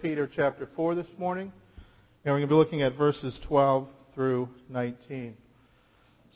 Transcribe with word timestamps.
Peter 0.00 0.30
chapter 0.32 0.68
4 0.76 0.94
this 0.94 1.08
morning, 1.18 1.50
and 2.24 2.32
we're 2.32 2.38
going 2.38 2.42
to 2.42 2.46
be 2.46 2.54
looking 2.54 2.82
at 2.82 2.96
verses 2.96 3.38
12 3.48 3.88
through 4.14 4.48
19. 4.68 5.36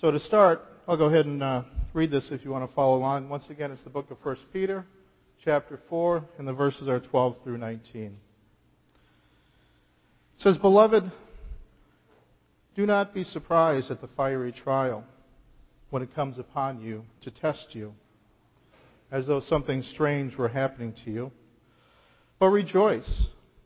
So 0.01 0.11
to 0.11 0.19
start, 0.19 0.63
I'll 0.89 0.97
go 0.97 1.05
ahead 1.05 1.27
and 1.27 1.41
uh, 1.41 1.63
read 1.93 2.11
this 2.11 2.33
if 2.33 2.45
you 2.45 2.51
want 2.51 2.69
to 2.69 2.75
follow 2.75 2.97
along. 2.99 3.29
Once 3.29 3.49
again, 3.51 3.71
it's 3.71 3.83
the 3.83 3.91
book 3.91 4.11
of 4.11 4.19
1 4.25 4.37
Peter, 4.53 4.85
chapter 5.45 5.79
4, 5.89 6.25
and 6.39 6.49
the 6.49 6.53
verses 6.53 6.89
are 6.89 6.99
12 6.99 7.37
through 7.45 7.59
19. 7.59 8.03
It 8.05 8.13
says, 10.39 10.59
Beloved, 10.59 11.05
do 12.75 12.85
not 12.85 13.15
be 13.15 13.23
surprised 13.23 13.93
at 13.93 14.01
the 14.01 14.09
fiery 14.09 14.51
trial 14.51 15.05
when 15.91 16.03
it 16.03 16.13
comes 16.17 16.37
upon 16.37 16.81
you 16.81 17.05
to 17.21 17.31
test 17.31 17.77
you, 17.77 17.95
as 19.13 19.29
though 19.29 19.41
something 19.41 19.85
strange 19.85 20.37
were 20.37 20.49
happening 20.49 20.95
to 21.05 21.13
you. 21.13 21.31
But 22.41 22.49
rejoice 22.49 23.29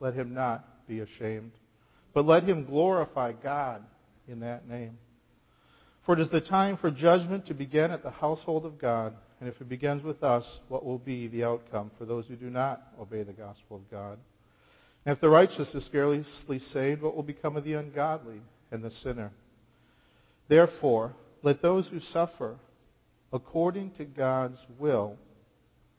let 0.00 0.14
him 0.14 0.34
not 0.34 0.86
be 0.86 1.00
ashamed, 1.00 1.52
but 2.14 2.26
let 2.26 2.44
him 2.44 2.64
glorify 2.64 3.32
God 3.32 3.82
in 4.28 4.40
that 4.40 4.68
name. 4.68 4.98
For 6.04 6.14
it 6.14 6.20
is 6.20 6.30
the 6.30 6.40
time 6.40 6.76
for 6.76 6.90
judgment 6.90 7.46
to 7.46 7.54
begin 7.54 7.90
at 7.90 8.02
the 8.02 8.10
household 8.10 8.64
of 8.64 8.78
God, 8.78 9.14
and 9.40 9.48
if 9.48 9.60
it 9.60 9.68
begins 9.68 10.02
with 10.02 10.22
us, 10.22 10.44
what 10.68 10.84
will 10.84 10.98
be 10.98 11.28
the 11.28 11.44
outcome 11.44 11.90
for 11.98 12.04
those 12.04 12.26
who 12.26 12.36
do 12.36 12.48
not 12.48 12.82
obey 13.00 13.22
the 13.22 13.32
gospel 13.32 13.76
of 13.76 13.90
God? 13.90 14.18
And 15.04 15.14
if 15.14 15.20
the 15.20 15.28
righteous 15.28 15.74
is 15.74 15.84
scarcely 15.84 16.58
saved, 16.58 17.02
what 17.02 17.14
will 17.14 17.22
become 17.22 17.56
of 17.56 17.64
the 17.64 17.74
ungodly 17.74 18.40
and 18.70 18.82
the 18.82 18.90
sinner? 18.90 19.32
Therefore, 20.48 21.14
let 21.42 21.62
those 21.62 21.88
who 21.88 22.00
suffer 22.00 22.56
according 23.32 23.90
to 23.92 24.04
God's 24.04 24.58
will 24.78 25.16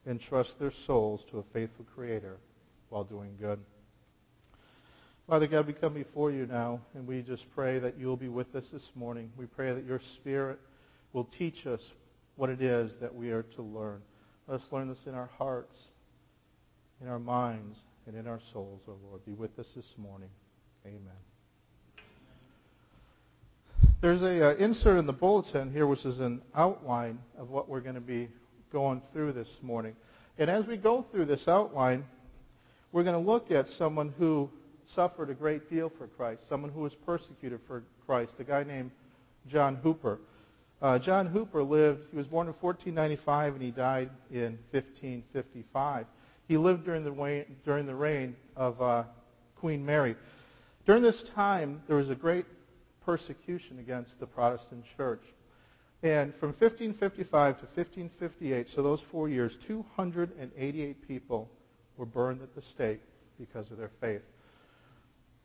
entrust 0.06 0.58
their 0.60 0.72
souls 0.86 1.24
to 1.32 1.40
a 1.40 1.44
faithful 1.54 1.86
Creator 1.94 2.38
while 2.90 3.04
doing 3.04 3.36
good. 3.40 3.60
Father 5.28 5.48
God, 5.48 5.68
we 5.68 5.74
come 5.74 5.94
before 5.94 6.32
you 6.32 6.46
now, 6.46 6.80
and 6.96 7.06
we 7.06 7.22
just 7.22 7.44
pray 7.54 7.80
that 7.80 8.00
you'll 8.00 8.16
be 8.16 8.30
with 8.30 8.56
us 8.56 8.64
this 8.72 8.90
morning. 8.96 9.30
We 9.36 9.46
pray 9.46 9.74
that 9.74 9.84
your 9.84 10.00
Spirit 10.16 10.58
will 11.12 11.26
teach 11.26 11.68
us 11.68 11.82
what 12.38 12.50
it 12.50 12.62
is 12.62 12.96
that 13.02 13.14
we 13.14 13.32
are 13.32 13.44
to 13.44 13.62
learn. 13.62 14.02
Let 14.48 14.62
us 14.62 14.68
learn 14.72 14.88
this 14.88 15.00
in 15.06 15.14
our 15.14 15.30
hearts, 15.38 15.78
in 17.02 17.10
our 17.10 17.20
minds, 17.20 17.78
and 18.06 18.16
in 18.16 18.26
our 18.26 18.40
souls, 18.54 18.80
O 18.88 18.92
oh 18.94 19.10
Lord. 19.10 19.26
Be 19.26 19.34
with 19.34 19.60
us 19.60 19.68
this 19.76 19.94
morning. 19.98 20.30
Amen. 20.86 21.02
There's 24.00 24.24
a 24.24 24.52
uh, 24.52 24.56
insert 24.56 24.98
in 24.98 25.08
the 25.08 25.12
bulletin 25.12 25.74
here, 25.74 25.88
which 25.88 26.06
is 26.06 26.20
an 26.20 26.42
outline 26.56 27.20
of 27.38 27.50
what 27.50 27.68
we're 27.68 27.82
going 27.82 27.96
to 27.96 28.02
be 28.02 28.30
going 28.72 29.02
through 29.12 29.34
this 29.34 29.50
morning. 29.62 29.94
And 30.38 30.50
as 30.50 30.66
we 30.66 30.78
go 30.78 31.06
through 31.12 31.26
this 31.26 31.50
outline, 31.50 32.06
we're 32.94 33.04
going 33.04 33.22
to 33.22 33.30
look 33.30 33.52
at 33.52 33.68
someone 33.68 34.14
who 34.18 34.50
suffered 34.94 35.30
a 35.30 35.34
great 35.34 35.70
deal 35.70 35.92
for 35.98 36.08
Christ, 36.08 36.48
someone 36.48 36.72
who 36.72 36.82
was 36.82 36.96
persecuted 36.96 37.60
for 37.68 37.84
Christ, 38.06 38.34
a 38.40 38.44
guy 38.44 38.64
named 38.64 38.92
John 39.48 39.76
Hooper. 39.76 40.20
Uh, 40.82 41.00
John 41.00 41.26
Hooper 41.26 41.64
lived, 41.64 42.06
he 42.12 42.18
was 42.18 42.28
born 42.28 42.48
in 42.48 42.54
1495 42.54 43.54
and 43.54 43.62
he 43.62 43.72
died 43.72 44.10
in 44.32 44.60
1555. 44.72 46.06
He 46.48 46.58
lived 46.58 46.86
during 46.86 47.04
the 47.04 47.12
reign, 47.12 47.46
during 47.66 47.86
the 47.86 47.96
reign 47.96 48.36
of 48.56 48.82
uh, 48.82 49.04
Queen 49.56 49.86
Mary. 49.86 50.16
During 50.86 51.02
this 51.02 51.24
time, 51.36 51.82
there 51.88 51.98
was 51.98 52.10
a 52.10 52.16
great 52.16 52.46
persecution 53.06 53.80
against 53.80 54.20
the 54.20 54.28
Protestant 54.28 54.86
church. 54.96 55.22
And 56.04 56.34
from 56.36 56.50
1555 56.50 57.60
to 57.60 57.66
1558, 57.66 58.68
so 58.70 58.84
those 58.84 59.02
four 59.12 59.30
years, 59.30 59.58
288 59.68 61.08
people 61.08 61.50
were 61.98 62.06
burned 62.06 62.42
at 62.44 62.54
the 62.54 62.62
stake 62.62 63.02
because 63.40 63.72
of 63.72 63.78
their 63.78 63.92
faith. 64.00 64.22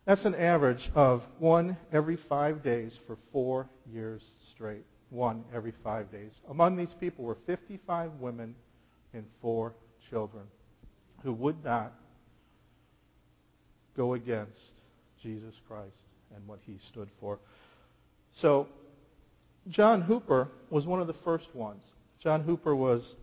That's 0.05 0.25
an 0.25 0.35
average 0.35 0.91
of 0.95 1.23
one 1.39 1.77
every 1.93 2.17
five 2.17 2.63
days 2.63 2.99
for 3.07 3.17
four 3.31 3.69
years 3.91 4.23
straight. 4.51 4.85
One 5.11 5.45
every 5.55 5.75
five 5.85 6.11
days. 6.11 6.33
Among 6.49 6.77
these 6.77 6.95
people 6.99 7.25
were 7.25 7.37
55 7.47 8.13
women 8.19 8.55
and 9.13 9.25
four 9.41 9.75
children 10.11 10.45
who 11.23 11.33
would 11.35 11.63
not 11.63 11.93
go 13.97 14.15
against 14.15 14.73
Jesus 15.23 15.55
Christ 15.69 15.97
and 16.35 16.47
what 16.49 16.59
he 16.67 16.79
stood 16.89 17.09
for. 17.21 17.39
So, 18.35 18.67
John 19.69 20.01
Hooper 20.01 20.49
was 20.71 20.87
one 20.87 21.01
of 21.01 21.07
the 21.07 21.13
first 21.13 21.55
ones. 21.55 21.85
John 22.19 22.43
Hooper 22.43 22.75
was 22.75 23.15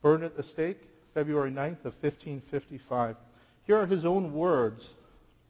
burned 0.00 0.24
at 0.24 0.36
the 0.36 0.42
stake 0.42 0.78
February 1.12 1.50
9th 1.50 1.84
of 1.84 1.94
1555. 2.00 3.16
Here 3.66 3.76
are 3.76 3.86
his 3.86 4.04
own 4.04 4.32
words 4.32 4.88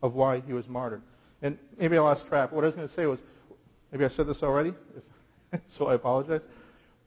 of 0.04 0.14
why 0.14 0.40
he 0.40 0.52
was 0.52 0.68
martyred. 0.68 1.00
And 1.40 1.58
maybe 1.78 1.96
I 1.96 2.00
lost 2.00 2.26
track. 2.26 2.52
What 2.52 2.62
I 2.62 2.66
was 2.66 2.76
going 2.76 2.86
to 2.86 2.92
say 2.92 3.06
was, 3.06 3.18
maybe 3.90 4.04
I 4.04 4.08
said 4.08 4.26
this 4.26 4.42
already, 4.42 4.74
so 5.78 5.86
I 5.86 5.94
apologize. 5.94 6.42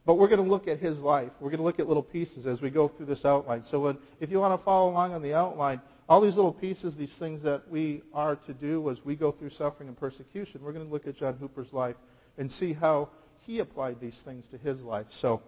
But 0.04 0.16
we're 0.16 0.28
going 0.28 0.44
to 0.44 0.50
look 0.50 0.68
at 0.68 0.80
his 0.80 0.98
life. 0.98 1.30
We're 1.40 1.52
going 1.52 1.60
to 1.60 1.64
look 1.64 1.80
at 1.80 1.88
little 1.88 2.02
pieces 2.02 2.48
as 2.48 2.60
we 2.60 2.72
go 2.72 2.88
through 2.88 3.06
this 3.06 3.24
outline. 3.24 3.64
So 3.70 3.82
when, 3.82 4.00
if 4.20 4.32
you 4.32 4.40
want 4.40 4.60
to 4.60 4.66
follow 4.66 4.90
along 4.90 5.14
on 5.14 5.22
the 5.22 5.36
outline, 5.36 5.80
all 6.10 6.20
these 6.20 6.36
little 6.36 6.54
pieces, 6.54 6.96
these 6.96 7.14
things 7.20 7.44
that 7.44 7.70
we 7.70 8.02
are 8.16 8.36
to 8.36 8.54
do 8.54 8.90
as 8.90 8.98
we 9.06 9.16
go 9.16 9.32
through 9.32 9.52
suffering 9.52 9.90
and 9.90 9.98
persecution, 10.00 10.62
we're 10.64 10.74
going 10.74 10.86
to 10.86 10.92
look 10.92 11.06
at 11.06 11.18
John 11.18 11.36
Hooper's 11.36 11.72
life 11.74 11.98
and 12.40 12.52
see 12.52 12.74
how 12.74 13.10
he 13.46 13.60
applied 13.60 14.00
these 14.02 14.20
things 14.26 14.48
to 14.48 14.58
his 14.58 14.80
life. 14.82 15.06
So 15.22 15.44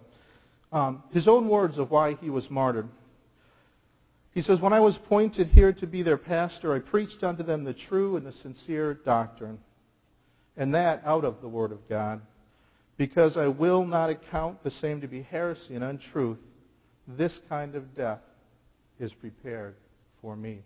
um, 0.70 1.02
his 1.10 1.26
own 1.26 1.48
words 1.48 1.78
of 1.78 1.90
why 1.90 2.14
he 2.14 2.30
was 2.30 2.48
martyred. 2.48 2.88
He 4.32 4.42
says, 4.42 4.60
When 4.60 4.72
I 4.72 4.80
was 4.80 4.96
appointed 4.96 5.48
here 5.48 5.72
to 5.72 5.86
be 5.86 6.02
their 6.02 6.16
pastor, 6.16 6.72
I 6.74 6.78
preached 6.78 7.24
unto 7.24 7.42
them 7.42 7.64
the 7.64 7.74
true 7.74 8.16
and 8.16 8.24
the 8.24 8.32
sincere 8.32 8.94
doctrine, 8.94 9.58
and 10.56 10.74
that 10.74 11.02
out 11.04 11.24
of 11.24 11.40
the 11.40 11.48
Word 11.48 11.72
of 11.72 11.88
God. 11.88 12.20
Because 12.96 13.36
I 13.36 13.48
will 13.48 13.84
not 13.84 14.10
account 14.10 14.62
the 14.62 14.70
same 14.70 15.00
to 15.00 15.08
be 15.08 15.22
heresy 15.22 15.74
and 15.74 15.82
untruth, 15.82 16.38
this 17.08 17.40
kind 17.48 17.74
of 17.74 17.96
death 17.96 18.20
is 18.98 19.12
prepared 19.12 19.74
for 20.20 20.36
me. 20.36 20.62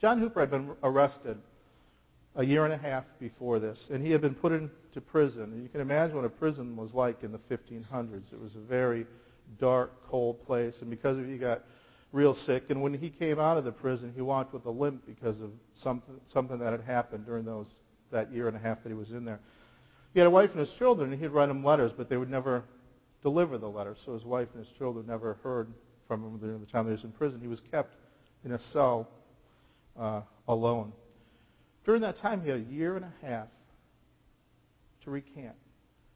John 0.00 0.18
Hooper 0.18 0.40
had 0.40 0.50
been 0.50 0.72
arrested 0.82 1.38
a 2.34 2.44
year 2.44 2.64
and 2.64 2.74
a 2.74 2.76
half 2.76 3.04
before 3.18 3.58
this, 3.58 3.88
and 3.90 4.04
he 4.04 4.12
had 4.12 4.20
been 4.20 4.34
put 4.34 4.52
into 4.52 5.00
prison. 5.00 5.44
And 5.44 5.62
you 5.62 5.68
can 5.68 5.80
imagine 5.80 6.16
what 6.16 6.24
a 6.24 6.30
prison 6.30 6.76
was 6.76 6.92
like 6.92 7.22
in 7.22 7.32
the 7.32 7.38
1500s. 7.38 8.32
It 8.32 8.40
was 8.40 8.54
a 8.56 8.60
very 8.60 9.06
dark, 9.58 9.92
cold 10.10 10.44
place, 10.44 10.74
and 10.80 10.90
because 10.90 11.16
of 11.16 11.26
he 11.26 11.38
got 11.38 11.62
real 12.12 12.34
sick. 12.34 12.64
And 12.70 12.82
when 12.82 12.94
he 12.94 13.10
came 13.10 13.38
out 13.38 13.58
of 13.58 13.64
the 13.64 13.72
prison, 13.72 14.12
he 14.14 14.22
walked 14.22 14.52
with 14.52 14.64
a 14.66 14.70
limp 14.70 15.06
because 15.06 15.40
of 15.40 15.50
something, 15.74 16.14
something 16.32 16.58
that 16.58 16.72
had 16.72 16.82
happened 16.82 17.26
during 17.26 17.44
those, 17.44 17.66
that 18.10 18.32
year 18.32 18.48
and 18.48 18.56
a 18.56 18.60
half 18.60 18.82
that 18.82 18.88
he 18.88 18.94
was 18.94 19.10
in 19.10 19.24
there. 19.24 19.40
He 20.14 20.20
had 20.20 20.26
a 20.26 20.30
wife 20.30 20.50
and 20.52 20.60
his 20.60 20.70
children, 20.70 21.12
and 21.12 21.20
he'd 21.20 21.28
write 21.28 21.46
them 21.46 21.62
letters, 21.62 21.92
but 21.92 22.08
they 22.08 22.16
would 22.16 22.30
never 22.30 22.64
deliver 23.22 23.58
the 23.58 23.68
letters. 23.68 23.98
So 24.04 24.14
his 24.14 24.24
wife 24.24 24.48
and 24.54 24.64
his 24.64 24.74
children 24.78 25.06
never 25.06 25.34
heard 25.42 25.72
from 26.08 26.22
him 26.22 26.38
during 26.38 26.60
the 26.60 26.66
time 26.66 26.84
that 26.86 26.92
he 26.92 26.94
was 26.94 27.04
in 27.04 27.12
prison. 27.12 27.40
He 27.40 27.48
was 27.48 27.60
kept 27.70 27.94
in 28.44 28.52
a 28.52 28.58
cell 28.58 29.08
uh, 29.98 30.22
alone. 30.48 30.92
During 31.84 32.00
that 32.02 32.16
time, 32.16 32.42
he 32.42 32.48
had 32.48 32.58
a 32.58 32.72
year 32.72 32.96
and 32.96 33.04
a 33.04 33.26
half 33.26 33.48
to 35.04 35.10
recant. 35.10 35.54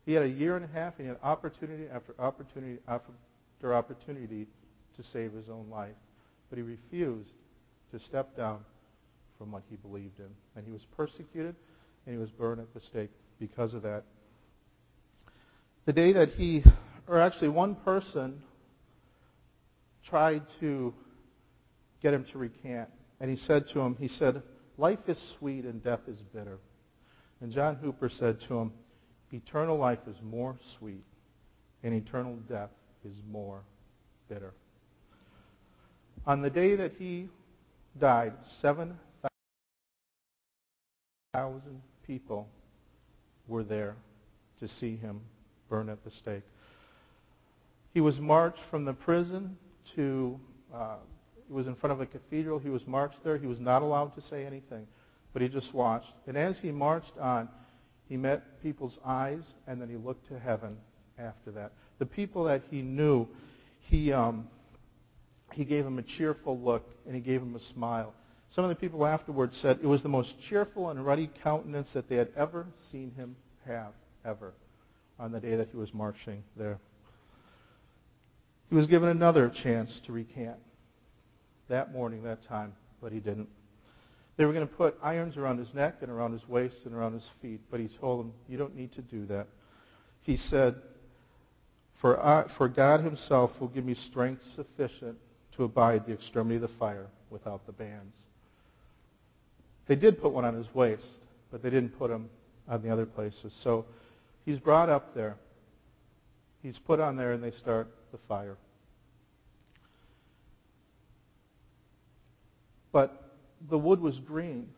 He 0.07 0.13
had 0.13 0.23
a 0.23 0.29
year 0.29 0.57
and 0.57 0.65
a 0.65 0.69
half, 0.69 0.95
and 0.99 1.07
he 1.07 1.09
had 1.09 1.19
opportunity 1.23 1.85
after 1.93 2.15
opportunity 2.19 2.79
after 2.89 3.75
opportunity 3.75 4.47
to 5.01 5.09
save 5.09 5.33
his 5.33 5.49
own 5.49 5.69
life. 5.71 5.95
But 6.49 6.59
he 6.59 6.63
refused 6.63 7.31
to 7.93 7.99
step 8.01 8.37
down 8.37 8.61
from 9.39 9.53
what 9.53 9.63
he 9.71 9.77
believed 9.77 10.19
in. 10.19 10.31
And 10.57 10.65
he 10.65 10.73
was 10.73 10.85
persecuted 10.97 11.55
and 12.07 12.15
he 12.15 12.19
was 12.19 12.31
burned 12.31 12.61
at 12.61 12.73
the 12.75 12.81
stake 12.81 13.11
because 13.39 13.75
of 13.75 13.83
that. 13.83 14.05
The 15.87 15.93
day 15.93 16.13
that 16.13 16.31
he, 16.31 16.63
or 17.07 17.19
actually 17.19 17.49
one 17.49 17.75
person, 17.77 18.43
tried 20.05 20.43
to 20.61 20.93
get 22.03 22.13
him 22.13 22.25
to 22.33 22.39
recant. 22.39 22.89
And 23.21 23.31
he 23.31 23.37
said 23.37 23.69
to 23.69 23.81
him, 23.81 23.97
he 23.99 24.09
said, 24.09 24.43
Life 24.77 25.09
is 25.09 25.19
sweet 25.39 25.65
and 25.65 25.83
death 25.83 26.01
is 26.07 26.21
bitter. 26.35 26.59
And 27.41 27.53
John 27.53 27.77
Hooper 27.77 28.09
said 28.09 28.41
to 28.49 28.59
him, 28.59 28.73
Eternal 29.33 29.79
life 29.79 30.01
is 30.07 30.17
more 30.23 30.57
sweet 30.79 31.05
and 31.83 31.95
eternal 31.95 32.37
death 32.49 32.71
is 33.05 33.17
more 33.31 33.63
bitter. 34.29 34.55
On 36.27 36.43
the 36.43 36.51
day 36.51 36.77
that 36.77 36.93
he 36.99 37.29
died, 37.99 38.35
7,000 38.61 38.99
thousand 41.33 41.81
people 42.07 42.49
were 43.47 43.63
there 43.63 43.95
to 44.59 44.67
see 44.67 44.97
him 44.97 45.21
burn 45.69 45.89
at 45.89 46.03
the 46.05 46.11
stake. 46.11 46.43
He 47.95 48.01
was 48.01 48.19
marched 48.19 48.63
from 48.71 48.85
the 48.85 48.93
prison 48.93 49.57
to, 49.95 50.39
uh, 50.75 50.97
was 51.49 51.67
in 51.67 51.75
front 51.77 51.93
of 51.93 52.01
a 52.01 52.07
cathedral. 52.07 52.59
He 52.59 52.69
was 52.69 52.87
marched 52.87 53.23
there. 53.25 53.39
He 53.39 53.47
was 53.47 53.61
not 53.61 53.83
allowed 53.83 54.15
to 54.17 54.21
say 54.23 54.45
anything, 54.45 54.87
but 55.33 55.43
he 55.43 55.49
just 55.49 55.73
watched. 55.73 56.13
And 56.27 56.37
as 56.37 56.59
he 56.59 56.71
marched 56.71 57.17
on, 57.19 57.49
he 58.09 58.17
met 58.17 58.61
people's 58.63 58.99
eyes, 59.05 59.55
and 59.67 59.81
then 59.81 59.89
he 59.89 59.97
looked 59.97 60.27
to 60.29 60.39
heaven 60.39 60.77
after 61.19 61.53
that. 61.53 61.73
The 61.99 62.07
people 62.07 62.45
that 62.45 62.63
he 62.71 62.83
knew, 62.83 63.29
he, 63.89 64.13
um, 64.13 64.49
he 65.53 65.65
gave 65.65 65.85
him 65.85 65.99
a 65.99 66.03
cheerful 66.03 66.59
look, 66.59 66.89
and 67.07 67.15
he 67.15 67.21
gave 67.21 67.43
him 67.43 67.55
a 67.55 67.61
smile. 67.61 68.15
Some 68.51 68.65
of 68.65 68.71
the 68.71 68.77
people 68.77 69.07
afterwards 69.07 69.57
said 69.57 69.79
it 69.83 69.87
was 69.87 70.03
the 70.03 70.09
most 70.09 70.35
cheerful 70.49 70.91
and 70.91 71.05
ruddy 71.05 71.31
countenance 71.43 71.93
that 71.93 72.09
they 72.09 72.17
had 72.17 72.29
ever 72.37 72.67
seen 72.91 73.13
him 73.13 73.37
have, 73.65 73.93
ever, 74.25 74.55
on 75.19 75.33
the 75.33 75.41
day 75.41 75.57
that 75.57 75.69
he 75.71 75.77
was 75.77 75.95
marching 75.95 76.43
there. 76.57 76.79
He 78.69 78.75
was 78.75 78.87
given 78.87 79.09
another 79.09 79.49
chance 79.49 80.01
to 80.07 80.13
recant 80.13 80.59
that 81.69 81.93
morning, 81.93 82.25
that 82.25 82.43
time, 82.43 82.73
but 83.01 83.13
he 83.13 83.21
didn't. 83.21 83.49
They 84.37 84.45
were 84.45 84.53
going 84.53 84.67
to 84.67 84.75
put 84.75 84.97
irons 85.03 85.37
around 85.37 85.59
his 85.59 85.73
neck 85.75 85.97
and 86.03 86.11
around 86.11 86.33
his 86.33 86.49
waist 86.49 86.79
and 86.85 86.95
around 86.95 87.15
his 87.15 87.29
feet, 87.43 87.61
but 87.71 87.79
he 87.79 87.89
told 87.89 88.21
them, 88.21 88.33
You 88.49 88.59
don't 88.59 88.75
need 88.75 88.93
to 88.93 89.03
do 89.03 89.27
that. 89.27 89.47
He 90.23 90.37
said, 90.37 90.77
For, 92.01 92.19
I, 92.19 92.47
for 92.57 92.69
God 92.69 93.01
himself 93.01 93.53
will 93.61 93.69
give 93.69 93.85
me 93.85 93.95
strength 93.95 94.43
sufficient 94.57 95.19
to 95.61 95.65
abide 95.65 96.07
the 96.07 96.13
extremity 96.15 96.55
of 96.55 96.63
the 96.63 96.69
fire 96.69 97.07
without 97.29 97.67
the 97.67 97.73
bands. 97.73 98.17
They 99.89 99.95
did 99.95 100.19
put 100.19 100.33
one 100.33 100.47
on 100.47 100.55
his 100.55 100.67
waist, 100.75 101.19
but 101.51 101.63
they 101.63 101.69
didn't 101.69 101.99
put 101.99 102.11
him 102.11 102.31
on 102.67 102.81
the 102.81 102.89
other 102.89 103.05
places. 103.05 103.53
So 103.63 103.85
he's 104.47 104.59
brought 104.59 104.89
up 104.89 105.15
there. 105.15 105.37
He's 106.63 106.79
put 106.79 106.99
on 106.99 107.17
there, 107.17 107.33
and 107.33 107.45
they 107.45 107.51
start 107.51 107.89
the 108.11 108.17
fire. 108.27 108.57
But 112.91 113.35
the 113.69 113.79
wood 113.79 114.01
was 114.01 114.19
green, 114.19 114.71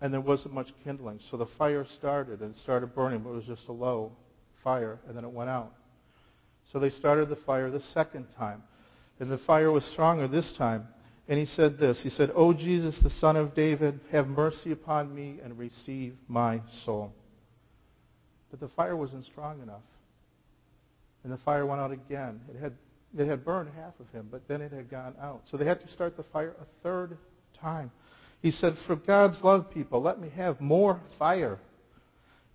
and 0.00 0.12
there 0.12 0.20
wasn't 0.20 0.52
much 0.52 0.72
kindling. 0.82 1.20
So 1.30 1.36
the 1.36 1.46
fire 1.46 1.86
started, 1.86 2.40
and 2.40 2.56
it 2.56 2.58
started 2.58 2.92
burning, 2.92 3.20
but 3.20 3.30
it 3.30 3.36
was 3.36 3.46
just 3.46 3.68
a 3.68 3.72
low 3.72 4.10
fire, 4.64 4.98
and 5.06 5.16
then 5.16 5.22
it 5.22 5.30
went 5.30 5.48
out. 5.48 5.72
So 6.72 6.80
they 6.80 6.90
started 6.90 7.28
the 7.28 7.36
fire 7.36 7.70
the 7.70 7.80
second 7.80 8.26
time. 8.36 8.64
And 9.20 9.30
the 9.30 9.38
fire 9.38 9.70
was 9.70 9.84
stronger 9.84 10.26
this 10.26 10.52
time. 10.56 10.88
And 11.28 11.38
he 11.38 11.46
said 11.46 11.78
this 11.78 12.00
He 12.02 12.10
said, 12.10 12.30
O 12.34 12.52
Jesus, 12.52 12.98
the 13.02 13.10
Son 13.10 13.36
of 13.36 13.54
David, 13.54 14.00
have 14.10 14.26
mercy 14.28 14.72
upon 14.72 15.14
me 15.14 15.38
and 15.42 15.58
receive 15.58 16.14
my 16.28 16.60
soul. 16.84 17.12
But 18.50 18.60
the 18.60 18.68
fire 18.68 18.96
wasn't 18.96 19.24
strong 19.24 19.62
enough. 19.62 19.82
And 21.24 21.32
the 21.32 21.38
fire 21.38 21.64
went 21.64 21.80
out 21.80 21.92
again. 21.92 22.40
It 22.52 22.60
had, 22.60 22.74
it 23.16 23.26
had 23.26 23.44
burned 23.44 23.70
half 23.76 23.98
of 24.00 24.08
him, 24.10 24.28
but 24.30 24.46
then 24.48 24.60
it 24.60 24.72
had 24.72 24.90
gone 24.90 25.14
out. 25.20 25.42
So 25.50 25.56
they 25.56 25.64
had 25.64 25.80
to 25.80 25.88
start 25.88 26.16
the 26.16 26.24
fire 26.24 26.54
a 26.60 26.66
third 26.82 27.16
time. 27.60 27.90
He 28.42 28.50
said, 28.50 28.74
For 28.86 28.96
God's 28.96 29.40
love, 29.42 29.70
people, 29.70 30.02
let 30.02 30.20
me 30.20 30.28
have 30.30 30.60
more 30.60 31.00
fire. 31.18 31.60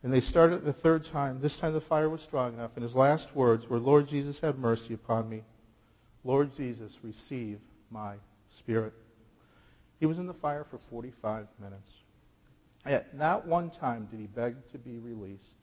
And 0.04 0.14
they 0.14 0.22
started 0.22 0.64
the 0.64 0.74
third 0.74 1.06
time. 1.06 1.42
This 1.42 1.58
time 1.58 1.74
the 1.74 1.82
fire 1.82 2.10
was 2.10 2.22
strong 2.22 2.54
enough. 2.54 2.72
And 2.76 2.84
his 2.84 2.94
last 2.94 3.28
words 3.34 3.66
were, 3.68 3.80
Lord 3.80 4.08
Jesus, 4.08 4.40
have 4.42 4.58
mercy 4.58 4.94
upon 4.94 5.30
me. 5.30 5.44
Lord 6.28 6.54
Jesus, 6.58 6.92
receive 7.04 7.58
my 7.90 8.16
spirit. 8.60 8.92
He 10.02 10.06
was 10.06 10.18
in 10.18 10.28
the 10.28 10.34
fire 10.34 10.68
for 10.70 10.78
45 10.90 11.48
minutes. 11.58 11.90
Yet 12.86 13.16
not 13.16 13.48
one 13.48 13.72
time 13.72 14.10
did 14.12 14.20
he 14.20 14.28
beg 14.28 14.56
to 14.74 14.78
be 14.78 15.00
released. 15.00 15.56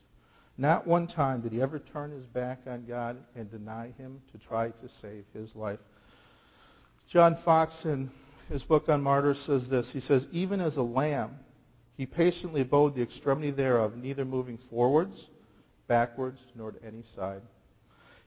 Not 0.56 0.86
one 0.86 1.06
time 1.06 1.42
did 1.42 1.52
he 1.52 1.60
ever 1.60 1.78
turn 1.78 2.12
his 2.12 2.24
back 2.24 2.60
on 2.66 2.86
God 2.86 3.18
and 3.36 3.50
deny 3.50 3.92
him 3.98 4.22
to 4.32 4.38
try 4.38 4.70
to 4.70 4.88
save 5.02 5.24
his 5.34 5.54
life. 5.54 5.80
John 7.10 7.36
Foxe, 7.44 7.84
in 7.84 8.10
his 8.48 8.62
book 8.62 8.88
on 8.88 9.02
martyrs, 9.02 9.40
says 9.40 9.68
this. 9.68 9.90
He 9.92 10.00
says, 10.00 10.26
Even 10.32 10.62
as 10.62 10.78
a 10.78 10.82
lamb, 10.82 11.32
he 11.98 12.06
patiently 12.06 12.62
abode 12.62 12.94
the 12.94 13.02
extremity 13.02 13.50
thereof, 13.50 13.96
neither 13.96 14.24
moving 14.24 14.58
forwards, 14.70 15.26
backwards, 15.88 16.40
nor 16.54 16.72
to 16.72 16.82
any 16.82 17.04
side. 17.14 17.42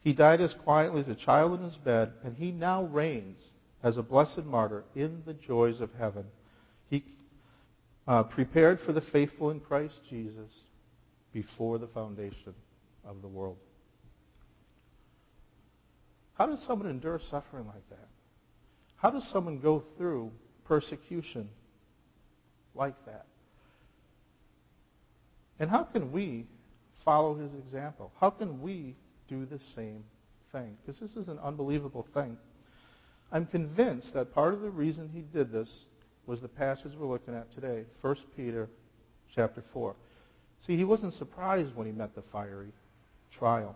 He 0.07 0.13
died 0.13 0.39
as 0.39 0.53
quietly 0.53 1.01
as 1.01 1.09
a 1.09 1.15
child 1.15 1.59
in 1.59 1.65
his 1.65 1.75
bed, 1.75 2.13
and 2.23 2.37
he 2.37 2.53
now 2.53 2.85
reigns 2.85 3.41
as 3.83 3.97
a 3.97 4.01
blessed 4.01 4.45
martyr 4.45 4.85
in 4.95 5.21
the 5.25 5.33
joys 5.33 5.81
of 5.81 5.89
heaven. 5.99 6.23
He 6.89 7.03
uh, 8.07 8.23
prepared 8.23 8.79
for 8.79 8.93
the 8.93 9.01
faithful 9.01 9.49
in 9.49 9.59
Christ 9.59 9.99
Jesus 10.09 10.49
before 11.33 11.77
the 11.77 11.89
foundation 11.89 12.53
of 13.03 13.21
the 13.21 13.27
world. 13.27 13.57
How 16.35 16.45
does 16.45 16.63
someone 16.63 16.89
endure 16.89 17.19
suffering 17.29 17.67
like 17.67 17.89
that? 17.89 18.07
How 18.95 19.09
does 19.09 19.27
someone 19.27 19.59
go 19.59 19.83
through 19.97 20.31
persecution 20.63 21.49
like 22.73 22.95
that? 23.07 23.25
And 25.59 25.69
how 25.69 25.83
can 25.83 26.13
we 26.13 26.47
follow 27.03 27.35
his 27.35 27.53
example? 27.53 28.13
How 28.21 28.29
can 28.29 28.61
we 28.61 28.95
do 29.27 29.45
the 29.45 29.59
same 29.75 30.03
thing? 30.51 30.77
Because 30.81 30.99
this 30.99 31.15
is 31.15 31.27
an 31.27 31.39
unbelievable 31.39 32.07
thing. 32.13 32.37
I'm 33.31 33.45
convinced 33.45 34.13
that 34.13 34.33
part 34.33 34.53
of 34.53 34.61
the 34.61 34.69
reason 34.69 35.09
he 35.13 35.21
did 35.21 35.51
this 35.51 35.69
was 36.25 36.41
the 36.41 36.47
passage 36.47 36.93
we're 36.97 37.07
looking 37.07 37.35
at 37.35 37.53
today, 37.53 37.85
1 38.01 38.15
Peter 38.35 38.69
chapter 39.33 39.63
4. 39.73 39.95
See, 40.65 40.77
he 40.77 40.83
wasn't 40.83 41.13
surprised 41.13 41.75
when 41.75 41.85
he 41.85 41.93
met 41.93 42.15
the 42.15 42.21
fiery 42.21 42.71
trial. 43.31 43.75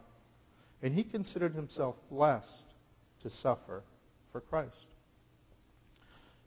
And 0.82 0.94
he 0.94 1.04
considered 1.04 1.54
himself 1.54 1.96
blessed 2.10 2.66
to 3.24 3.30
suffer 3.30 3.84
for 4.32 4.42
Christ. 4.42 4.88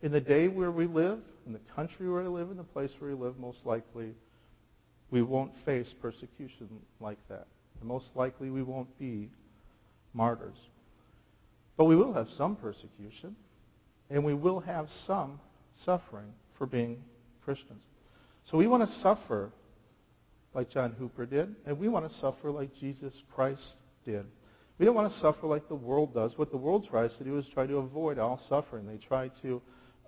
In 0.03 0.13
the 0.13 0.21
day 0.21 0.49
where 0.49 0.71
we 0.71 0.87
live, 0.87 1.21
in 1.47 1.53
the 1.53 1.61
country 1.75 2.09
where 2.09 2.23
we 2.23 2.29
live, 2.29 2.51
in 2.51 2.57
the 2.57 2.65
place 2.65 2.93
where 2.99 3.11
we 3.11 3.17
live, 3.17 3.39
most 3.39 3.65
likely 3.65 4.15
we 5.11 5.23
won't 5.23 5.57
face 5.65 5.95
persecution 6.03 6.69
like 7.01 7.19
that. 7.29 7.47
Most 7.85 8.09
likely 8.15 8.51
we 8.51 8.63
won't 8.63 8.99
be 8.99 9.31
martyrs. 10.13 10.57
But 11.77 11.87
we 11.87 11.97
will 11.97 12.13
have 12.13 12.29
some 12.31 12.57
persecution, 12.57 13.37
and 14.11 14.25
we 14.25 14.35
will 14.35 14.61
have 14.61 14.89
some 15.07 15.41
suffering 15.85 16.33
for 16.57 16.67
being 16.67 17.03
Christians. 17.45 17.83
So 18.45 18.57
we 18.57 18.67
want 18.67 18.89
to 18.89 18.95
suffer 19.01 19.51
like 20.55 20.71
John 20.71 20.93
Hooper 20.93 21.27
did, 21.27 21.55
and 21.67 21.79
we 21.79 21.89
want 21.89 22.09
to 22.09 22.17
suffer 22.19 22.51
like 22.51 22.75
Jesus 22.75 23.13
Christ 23.35 23.77
did. 24.05 24.25
We 24.79 24.87
don't 24.87 24.95
want 24.95 25.13
to 25.13 25.19
suffer 25.19 25.47
like 25.47 25.69
the 25.69 25.75
world 25.75 26.15
does. 26.15 26.37
What 26.37 26.51
the 26.51 26.57
world 26.57 26.87
tries 26.89 27.13
to 27.17 27.25
do 27.25 27.39
is 27.39 27.47
try 27.49 27.67
to 27.67 27.77
avoid 27.79 28.19
all 28.19 28.41
suffering. 28.49 28.87
They 28.87 28.99
try 28.99 29.29
to 29.43 29.61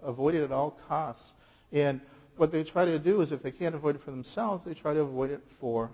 avoid 0.03 0.35
it 0.35 0.45
at 0.45 0.53
all 0.53 0.79
costs. 0.89 1.33
And 1.73 2.01
what 2.37 2.53
they 2.53 2.65
try 2.65 2.85
to 2.85 2.99
do 2.99 3.21
is 3.23 3.33
if 3.33 3.43
they 3.43 3.51
can't 3.51 3.75
avoid 3.75 3.97
it 3.97 4.03
for 4.05 4.11
themselves, 4.11 4.65
they 4.65 4.75
try 4.75 4.95
to 4.95 5.01
avoid 5.01 5.31
it 5.31 5.43
for 5.61 5.91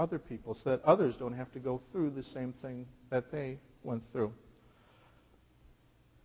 other 0.00 0.18
people 0.18 0.54
so 0.54 0.70
that 0.70 0.82
others 0.84 1.14
don't 1.16 1.34
have 1.34 1.52
to 1.52 1.58
go 1.58 1.80
through 1.92 2.10
the 2.10 2.22
same 2.22 2.54
thing 2.62 2.86
that 3.10 3.30
they 3.30 3.58
went 3.84 4.02
through. 4.12 4.32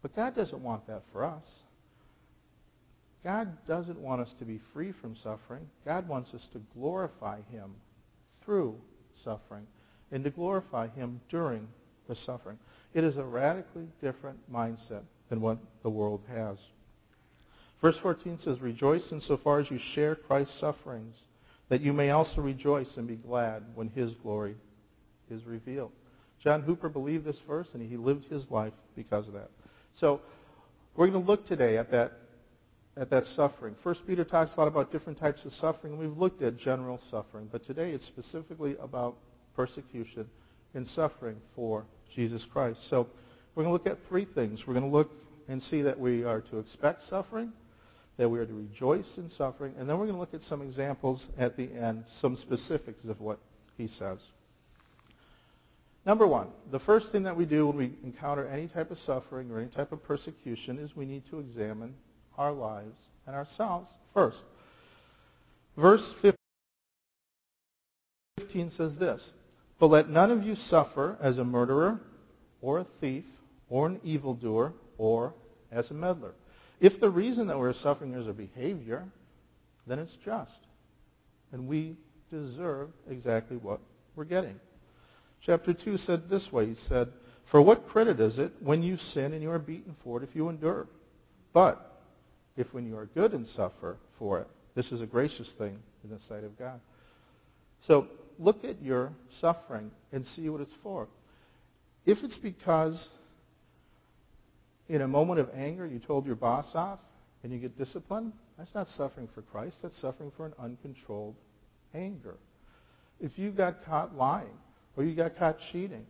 But 0.01 0.15
God 0.15 0.35
doesn't 0.35 0.63
want 0.63 0.87
that 0.87 1.03
for 1.11 1.25
us. 1.25 1.43
God 3.23 3.57
doesn't 3.67 3.99
want 3.99 4.21
us 4.21 4.33
to 4.39 4.45
be 4.45 4.61
free 4.71 4.93
from 5.01 5.15
suffering. 5.15 5.67
God 5.83 6.07
wants 6.07 6.33
us 6.33 6.47
to 6.53 6.61
glorify 6.73 7.39
Him 7.51 7.71
through 8.45 8.75
suffering 9.23 9.65
and 10.11 10.23
to 10.23 10.29
glorify 10.29 10.87
Him 10.89 11.19
during 11.29 11.67
the 12.07 12.15
suffering. 12.15 12.59
It 12.93 13.03
is 13.03 13.17
a 13.17 13.23
radically 13.23 13.87
different 14.01 14.39
mindset 14.51 15.01
than 15.29 15.41
what 15.41 15.57
the 15.83 15.89
world 15.89 16.21
has. 16.29 16.57
Verse 17.81 17.97
14 17.97 18.39
says, 18.39 18.61
Rejoice 18.61 19.11
insofar 19.11 19.59
as 19.59 19.69
you 19.69 19.79
share 19.79 20.15
Christ's 20.15 20.59
sufferings, 20.59 21.15
that 21.69 21.81
you 21.81 21.93
may 21.93 22.11
also 22.11 22.41
rejoice 22.41 22.97
and 22.97 23.07
be 23.07 23.15
glad 23.15 23.63
when 23.75 23.89
His 23.89 24.11
glory 24.13 24.55
is 25.29 25.43
revealed. 25.45 25.91
John 26.43 26.61
Hooper 26.61 26.89
believed 26.89 27.25
this 27.25 27.41
verse, 27.47 27.67
and 27.73 27.89
he 27.89 27.97
lived 27.97 28.25
his 28.25 28.49
life 28.51 28.73
because 28.95 29.27
of 29.27 29.33
that. 29.33 29.49
So 29.93 30.21
we're 30.95 31.07
going 31.07 31.23
to 31.23 31.27
look 31.27 31.47
today 31.47 31.77
at 31.77 31.91
that 31.91 32.13
at 32.97 33.09
that 33.09 33.25
suffering. 33.25 33.75
First 33.83 34.07
Peter 34.07 34.23
talks 34.23 34.55
a 34.55 34.59
lot 34.59 34.69
about 34.69 34.89
different 34.89 35.19
types 35.19 35.43
of 35.43 35.51
suffering, 35.53 35.93
and 35.93 36.01
we've 36.01 36.17
looked 36.17 36.41
at 36.41 36.55
general 36.55 37.01
suffering, 37.11 37.49
but 37.51 37.61
today 37.65 37.91
it's 37.91 38.05
specifically 38.05 38.77
about 38.79 39.17
persecution 39.53 40.29
and 40.75 40.87
suffering 40.87 41.35
for 41.55 41.85
Jesus 42.15 42.45
Christ. 42.53 42.79
So 42.89 43.07
we're 43.53 43.63
going 43.63 43.77
to 43.77 43.83
look 43.83 43.97
at 43.97 44.07
three 44.07 44.23
things. 44.23 44.65
We're 44.65 44.75
going 44.75 44.89
to 44.89 44.95
look 44.95 45.11
and 45.49 45.61
see 45.61 45.81
that 45.81 45.99
we 45.99 46.23
are 46.23 46.39
to 46.39 46.59
expect 46.59 47.03
suffering, 47.07 47.51
that 48.17 48.29
we 48.29 48.39
are 48.39 48.45
to 48.45 48.53
rejoice 48.53 49.17
in 49.17 49.29
suffering, 49.29 49.73
and 49.77 49.89
then 49.89 49.97
we're 49.97 50.05
going 50.05 50.15
to 50.15 50.19
look 50.19 50.33
at 50.33 50.41
some 50.43 50.61
examples 50.61 51.27
at 51.37 51.57
the 51.57 51.71
end, 51.73 52.05
some 52.21 52.35
specifics 52.37 53.05
of 53.05 53.19
what 53.19 53.39
he 53.77 53.87
says. 53.87 54.19
Number 56.05 56.27
one, 56.27 56.47
the 56.71 56.79
first 56.79 57.11
thing 57.11 57.23
that 57.23 57.35
we 57.35 57.45
do 57.45 57.67
when 57.67 57.77
we 57.77 57.93
encounter 58.03 58.47
any 58.47 58.67
type 58.67 58.91
of 58.91 58.99
suffering 58.99 59.49
or 59.51 59.59
any 59.59 59.69
type 59.69 59.91
of 59.91 60.03
persecution 60.03 60.77
is 60.77 60.95
we 60.95 61.05
need 61.05 61.23
to 61.31 61.39
examine 61.39 61.95
our 62.37 62.51
lives 62.51 62.97
and 63.25 63.35
ourselves 63.35 63.89
first. 64.13 64.37
Verse 65.75 66.13
15 68.37 68.69
says 68.69 68.97
this 68.97 69.31
But 69.79 69.87
let 69.87 70.09
none 70.09 70.31
of 70.31 70.43
you 70.43 70.55
suffer 70.55 71.17
as 71.19 71.39
a 71.39 71.43
murderer, 71.43 71.99
or 72.61 72.79
a 72.79 72.85
thief, 73.01 73.25
or 73.67 73.87
an 73.87 73.99
evildoer, 74.03 74.73
or 74.97 75.33
as 75.71 75.89
a 75.89 75.93
meddler. 75.93 76.33
If 76.79 76.99
the 76.99 77.09
reason 77.09 77.47
that 77.47 77.57
we're 77.57 77.73
suffering 77.73 78.13
is 78.13 78.27
a 78.27 78.33
behavior, 78.33 79.05
then 79.87 79.99
it's 79.99 80.15
just. 80.23 80.51
And 81.51 81.67
we 81.67 81.95
deserve 82.31 82.89
exactly 83.09 83.57
what 83.57 83.79
we're 84.15 84.25
getting. 84.25 84.59
Chapter 85.41 85.73
2 85.73 85.97
said 85.97 86.29
this 86.29 86.51
way 86.51 86.67
He 86.67 86.75
said, 86.75 87.09
For 87.45 87.61
what 87.61 87.87
credit 87.87 88.19
is 88.19 88.39
it 88.39 88.51
when 88.59 88.83
you 88.83 88.97
sin 88.97 89.33
and 89.33 89.41
you 89.41 89.51
are 89.51 89.59
beaten 89.59 89.95
for 90.03 90.21
it 90.21 90.27
if 90.27 90.35
you 90.35 90.49
endure? 90.49 90.87
But 91.53 92.01
if 92.57 92.73
when 92.73 92.85
you 92.85 92.97
are 92.97 93.05
good 93.05 93.33
and 93.33 93.47
suffer 93.47 93.97
for 94.17 94.39
it, 94.39 94.47
this 94.75 94.91
is 94.91 95.01
a 95.01 95.05
gracious 95.05 95.51
thing 95.57 95.77
in 96.03 96.09
the 96.09 96.19
sight 96.19 96.43
of 96.43 96.57
God. 96.57 96.79
So 97.81 98.07
look 98.39 98.63
at 98.65 98.81
your 98.81 99.11
suffering 99.39 99.91
and 100.11 100.25
see 100.25 100.49
what 100.49 100.61
it's 100.61 100.73
for. 100.83 101.07
If 102.05 102.23
it's 102.23 102.37
because 102.37 103.09
in 104.89 105.01
a 105.01 105.07
moment 105.07 105.39
of 105.39 105.49
anger 105.55 105.85
you 105.85 105.99
told 105.99 106.25
your 106.25 106.35
boss 106.35 106.67
off 106.75 106.99
and 107.43 107.51
you 107.51 107.59
get 107.59 107.77
disciplined, 107.77 108.33
that's 108.57 108.73
not 108.73 108.87
suffering 108.87 109.27
for 109.33 109.41
Christ. 109.41 109.77
That's 109.81 109.97
suffering 109.99 110.31
for 110.35 110.45
an 110.45 110.53
uncontrolled 110.59 111.35
anger. 111.93 112.35
If 113.19 113.37
you 113.37 113.51
got 113.51 113.85
caught 113.85 114.15
lying 114.15 114.57
or 114.95 115.03
you 115.03 115.15
got 115.15 115.37
caught 115.37 115.57
cheating, 115.71 116.05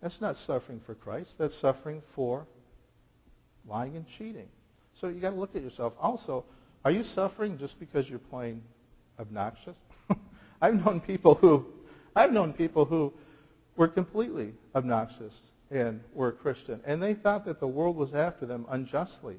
that's 0.00 0.20
not 0.20 0.36
suffering 0.36 0.80
for 0.86 0.94
Christ. 0.94 1.34
That's 1.38 1.58
suffering 1.60 2.02
for 2.14 2.46
lying 3.68 3.96
and 3.96 4.06
cheating. 4.18 4.48
So 5.00 5.08
you 5.08 5.20
got 5.20 5.30
to 5.30 5.36
look 5.36 5.54
at 5.56 5.62
yourself. 5.62 5.94
Also, 6.00 6.44
are 6.84 6.90
you 6.90 7.02
suffering 7.02 7.58
just 7.58 7.78
because 7.78 8.08
you're 8.08 8.18
plain 8.18 8.62
obnoxious? 9.18 9.76
I've 10.60 10.74
known 10.74 11.00
people 11.00 11.34
who 11.34 11.66
I've 12.14 12.32
known 12.32 12.52
people 12.52 12.84
who 12.84 13.12
were 13.76 13.88
completely 13.88 14.52
obnoxious 14.74 15.38
and 15.70 16.00
were 16.14 16.32
Christian, 16.32 16.80
and 16.84 17.02
they 17.02 17.14
thought 17.14 17.44
that 17.46 17.60
the 17.60 17.66
world 17.66 17.96
was 17.96 18.14
after 18.14 18.46
them 18.46 18.66
unjustly. 18.68 19.36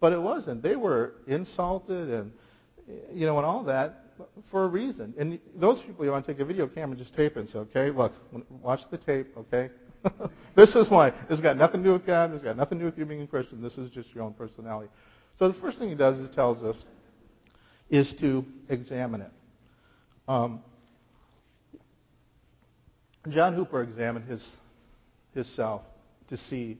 But 0.00 0.12
it 0.12 0.20
wasn't. 0.20 0.62
They 0.62 0.76
were 0.76 1.14
insulted 1.26 2.10
and 2.10 2.32
you 3.12 3.26
know 3.26 3.38
and 3.38 3.46
all 3.46 3.64
that 3.64 4.04
for 4.50 4.64
a 4.64 4.68
reason. 4.68 5.14
And 5.18 5.38
those 5.56 5.80
people 5.82 6.04
you 6.04 6.10
want 6.10 6.26
to 6.26 6.32
take 6.32 6.40
a 6.40 6.44
video 6.44 6.66
camera 6.66 6.90
and 6.90 6.98
just 6.98 7.14
tape 7.14 7.36
it 7.36 7.40
and 7.40 7.48
say, 7.48 7.58
okay, 7.58 7.90
look, 7.90 8.12
watch 8.62 8.80
the 8.90 8.98
tape, 8.98 9.28
okay? 9.36 9.70
this 10.56 10.74
is 10.76 10.90
why. 10.90 11.10
This 11.10 11.30
has 11.30 11.40
got 11.40 11.56
nothing 11.56 11.82
to 11.82 11.88
do 11.88 11.92
with 11.94 12.06
God. 12.06 12.30
This 12.30 12.40
has 12.40 12.44
got 12.44 12.56
nothing 12.56 12.78
to 12.78 12.84
do 12.84 12.90
with 12.90 12.98
you 12.98 13.06
being 13.06 13.22
a 13.22 13.26
Christian. 13.26 13.62
This 13.62 13.78
is 13.78 13.90
just 13.90 14.14
your 14.14 14.24
own 14.24 14.34
personality. 14.34 14.90
So 15.38 15.48
the 15.48 15.58
first 15.60 15.78
thing 15.78 15.88
he 15.88 15.94
does 15.94 16.18
is 16.18 16.32
tells 16.34 16.62
us 16.62 16.76
is 17.90 18.12
to 18.20 18.44
examine 18.68 19.22
it. 19.22 19.32
Um, 20.28 20.60
John 23.28 23.54
Hooper 23.54 23.82
examined 23.82 24.28
his 24.28 24.44
himself 25.34 25.82
to 26.28 26.36
see 26.36 26.78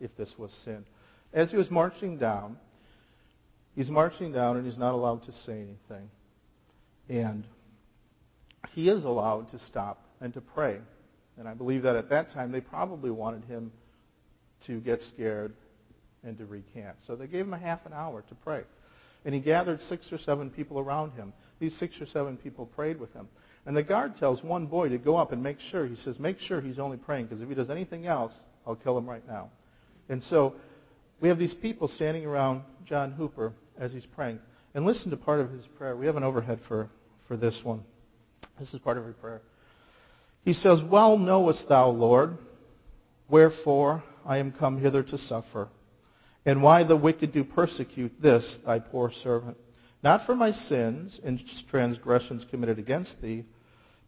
if 0.00 0.16
this 0.16 0.34
was 0.38 0.52
sin. 0.64 0.84
As 1.32 1.50
he 1.50 1.56
was 1.56 1.70
marching 1.70 2.18
down, 2.18 2.56
he's 3.74 3.90
marching 3.90 4.32
down 4.32 4.56
and 4.56 4.66
he's 4.66 4.78
not 4.78 4.94
allowed 4.94 5.24
to 5.24 5.32
say 5.32 5.52
anything. 5.52 6.10
And 7.08 7.44
he 8.70 8.88
is 8.88 9.04
allowed 9.04 9.50
to 9.50 9.58
stop 9.58 10.04
and 10.20 10.32
to 10.34 10.40
pray. 10.40 10.78
And 11.36 11.48
I 11.48 11.54
believe 11.54 11.82
that 11.82 11.96
at 11.96 12.10
that 12.10 12.30
time 12.30 12.52
they 12.52 12.60
probably 12.60 13.10
wanted 13.10 13.44
him 13.44 13.72
to 14.66 14.80
get 14.80 15.02
scared 15.02 15.54
and 16.24 16.36
to 16.38 16.46
recant. 16.46 16.96
So 17.06 17.16
they 17.16 17.26
gave 17.26 17.44
him 17.44 17.54
a 17.54 17.58
half 17.58 17.86
an 17.86 17.92
hour 17.92 18.22
to 18.28 18.34
pray. 18.34 18.62
And 19.24 19.34
he 19.34 19.40
gathered 19.40 19.80
six 19.82 20.12
or 20.12 20.18
seven 20.18 20.50
people 20.50 20.78
around 20.78 21.12
him. 21.12 21.32
These 21.58 21.76
six 21.78 22.00
or 22.00 22.06
seven 22.06 22.36
people 22.36 22.66
prayed 22.66 22.98
with 22.98 23.12
him. 23.12 23.28
And 23.66 23.76
the 23.76 23.82
guard 23.82 24.16
tells 24.16 24.42
one 24.42 24.66
boy 24.66 24.88
to 24.88 24.98
go 24.98 25.16
up 25.16 25.32
and 25.32 25.42
make 25.42 25.58
sure. 25.70 25.86
He 25.86 25.96
says, 25.96 26.18
make 26.18 26.38
sure 26.40 26.60
he's 26.60 26.78
only 26.78 26.96
praying, 26.96 27.26
because 27.26 27.42
if 27.42 27.48
he 27.48 27.54
does 27.54 27.70
anything 27.70 28.06
else, 28.06 28.32
I'll 28.66 28.76
kill 28.76 28.96
him 28.96 29.08
right 29.08 29.26
now. 29.26 29.50
And 30.08 30.22
so 30.24 30.54
we 31.20 31.28
have 31.28 31.38
these 31.38 31.54
people 31.54 31.88
standing 31.88 32.24
around 32.24 32.62
John 32.86 33.12
Hooper 33.12 33.52
as 33.78 33.92
he's 33.92 34.06
praying. 34.06 34.38
And 34.74 34.86
listen 34.86 35.10
to 35.10 35.16
part 35.16 35.40
of 35.40 35.50
his 35.50 35.66
prayer. 35.76 35.96
We 35.96 36.06
have 36.06 36.16
an 36.16 36.22
overhead 36.22 36.60
for, 36.68 36.88
for 37.26 37.36
this 37.36 37.60
one. 37.62 37.82
This 38.58 38.72
is 38.72 38.80
part 38.80 38.96
of 38.96 39.04
his 39.04 39.14
prayer. 39.16 39.42
He 40.44 40.52
says, 40.52 40.80
Well 40.82 41.18
knowest 41.18 41.68
thou, 41.68 41.88
Lord, 41.88 42.38
wherefore 43.28 44.02
I 44.24 44.38
am 44.38 44.52
come 44.52 44.80
hither 44.80 45.02
to 45.02 45.18
suffer 45.18 45.68
and 46.48 46.62
why 46.62 46.82
the 46.82 46.96
wicked 46.96 47.32
do 47.32 47.44
persecute 47.44 48.22
this, 48.22 48.56
thy 48.64 48.78
poor 48.78 49.12
servant. 49.22 49.56
Not 50.02 50.26
for 50.26 50.36
my 50.36 50.52
sins 50.52 51.20
and 51.24 51.42
transgressions 51.70 52.46
committed 52.50 52.78
against 52.78 53.20
thee, 53.20 53.44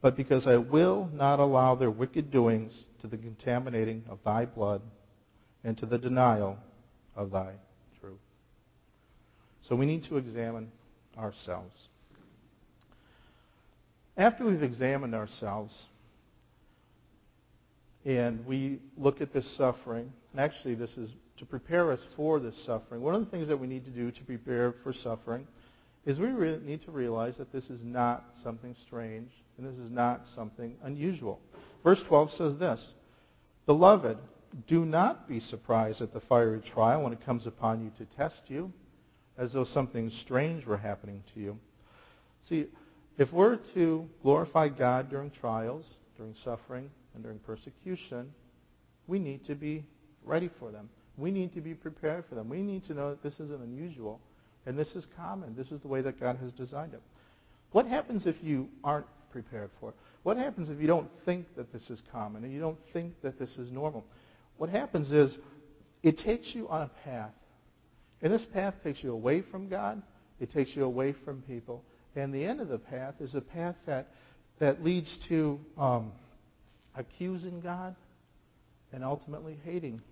but 0.01 0.17
because 0.17 0.47
I 0.47 0.57
will 0.57 1.11
not 1.13 1.41
allow 1.41 1.75
their 1.75 1.91
wicked 1.91 2.31
doings 2.31 2.73
to 3.01 3.07
the 3.07 3.17
contaminating 3.17 4.05
of 4.09 4.19
thy 4.25 4.47
blood 4.47 4.83
and 5.65 5.77
to 5.79 5.87
the 5.87 5.99
denial 5.99 6.59
of 7.17 7.31
thy 7.31 7.55
truth. 8.01 8.21
So 9.69 9.77
we 9.77 9.87
need 9.87 10.05
to 10.05 10.17
examine 10.17 10.71
ourselves. 11.19 11.77
After 14.17 14.45
we've 14.45 14.63
examined 14.63 15.15
ourselves 15.15 15.73
and 18.05 18.47
we 18.47 18.81
look 18.97 19.21
at 19.21 19.33
this 19.33 19.57
suffering, 19.57 20.13
and 20.33 20.41
actually 20.41 20.77
this 20.77 20.97
is 20.97 21.13
to 21.39 21.45
prepare 21.45 21.93
us 21.93 22.01
for 22.17 22.39
this 22.39 22.57
suffering, 22.65 23.03
one 23.03 23.15
of 23.15 23.25
the 23.25 23.31
things 23.31 23.49
that 23.49 23.59
we 23.59 23.67
need 23.67 23.85
to 23.85 23.91
do 23.91 24.11
to 24.11 24.25
prepare 24.25 24.75
for 24.83 24.93
suffering 24.93 25.47
is 26.07 26.19
we 26.19 26.29
really 26.29 26.61
need 26.65 26.83
to 26.83 26.91
realize 26.91 27.37
that 27.39 27.53
this 27.53 27.69
is 27.69 27.85
not 27.85 28.25
something 28.43 28.75
strange 28.87 29.31
and 29.59 29.67
this 29.67 29.79
is 29.79 29.91
not 29.91 30.23
something 30.35 30.77
unusual. 30.83 31.41
Verse 31.85 32.03
12 32.09 32.33
says 32.33 32.57
this 32.59 32.85
Beloved, 33.67 34.19
do 34.67 34.85
not 34.85 35.29
be 35.29 35.41
surprised 35.41 36.01
at 36.01 36.13
the 36.13 36.21
fiery 36.21 36.61
trial 36.61 37.03
when 37.03 37.13
it 37.13 37.25
comes 37.25 37.47
upon 37.47 37.83
you 37.83 37.93
to 37.99 38.17
test 38.17 38.41
you, 38.49 38.73
as 39.39 39.53
though 39.53 39.65
something 39.65 40.11
strange 40.11 40.67
were 40.67 40.77
happening 40.77 41.23
to 41.35 41.41
you. 41.41 41.59
See, 42.49 42.67
if 43.19 43.33
we're 43.33 43.59
to 43.75 44.09
glorify 44.23 44.69
God 44.69 45.11
during 45.11 45.31
trials, 45.31 45.85
during 46.17 46.35
suffering, 46.43 46.91
and 47.15 47.23
during 47.23 47.39
persecution, 47.41 48.33
we 49.07 49.19
need 49.19 49.45
to 49.45 49.55
be 49.55 49.85
ready 50.25 50.51
for 50.59 50.71
them. 50.71 50.89
We 51.17 51.31
need 51.31 51.55
to 51.55 51.61
be 51.61 51.75
prepared 51.75 52.25
for 52.29 52.35
them. 52.35 52.49
We 52.49 52.63
need 52.63 52.85
to 52.85 52.95
know 52.95 53.11
that 53.11 53.23
this 53.23 53.35
isn't 53.35 53.63
unusual 53.63 54.21
and 54.67 54.79
this 54.79 54.95
is 54.95 55.07
common. 55.17 55.55
This 55.57 55.71
is 55.71 55.81
the 55.81 55.89
way 55.89 56.03
that 56.03 56.21
God 56.21 56.39
has 56.43 56.53
designed 56.53 56.95
it. 56.95 57.03
What 57.73 57.87
happens 57.87 58.27
if 58.27 58.37
you 58.43 58.69
aren't 58.85 59.07
prepared 59.31 59.71
for 59.79 59.91
it? 59.91 59.95
What 60.23 60.37
happens 60.37 60.69
if 60.69 60.81
you 60.81 60.87
don't 60.87 61.09
think 61.25 61.47
that 61.57 61.73
this 61.73 61.89
is 61.89 62.03
common 62.13 62.45
and 62.45 62.53
you 62.53 62.61
don't 62.61 62.79
think 62.93 63.15
that 63.23 63.39
this 63.39 63.51
is 63.57 63.71
normal? 63.71 64.05
What 64.59 64.71
happens 64.71 65.13
is 65.13 65.37
it 66.03 66.19
takes 66.19 66.55
you 66.55 66.69
on 66.69 66.83
a 66.83 66.91
path. 67.05 67.33
And 68.23 68.33
this 68.33 68.45
path 68.53 68.75
takes 68.85 69.03
you 69.03 69.13
away 69.13 69.43
from 69.43 69.69
God. 69.69 70.03
It 70.41 70.51
takes 70.53 70.77
you 70.77 70.85
away 70.85 71.15
from 71.25 71.43
people. 71.43 71.83
And 72.15 72.35
the 72.35 72.45
end 72.45 72.61
of 72.61 72.69
the 72.69 72.79
path 72.79 73.15
is 73.21 73.35
a 73.35 73.41
path 73.41 73.77
that, 73.87 74.09
that 74.59 74.85
leads 74.85 75.19
to 75.29 75.59
um, 75.79 76.13
accusing 76.95 77.61
God 77.61 77.95
and 78.93 79.05
ultimately 79.05 79.59
hating 79.65 80.03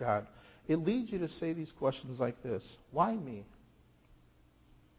God 0.00 0.26
it 0.68 0.76
leads 0.76 1.10
you 1.10 1.18
to 1.18 1.28
say 1.28 1.52
these 1.52 1.72
questions 1.78 2.20
like 2.20 2.42
this 2.42 2.62
Why 2.90 3.14
me? 3.14 3.44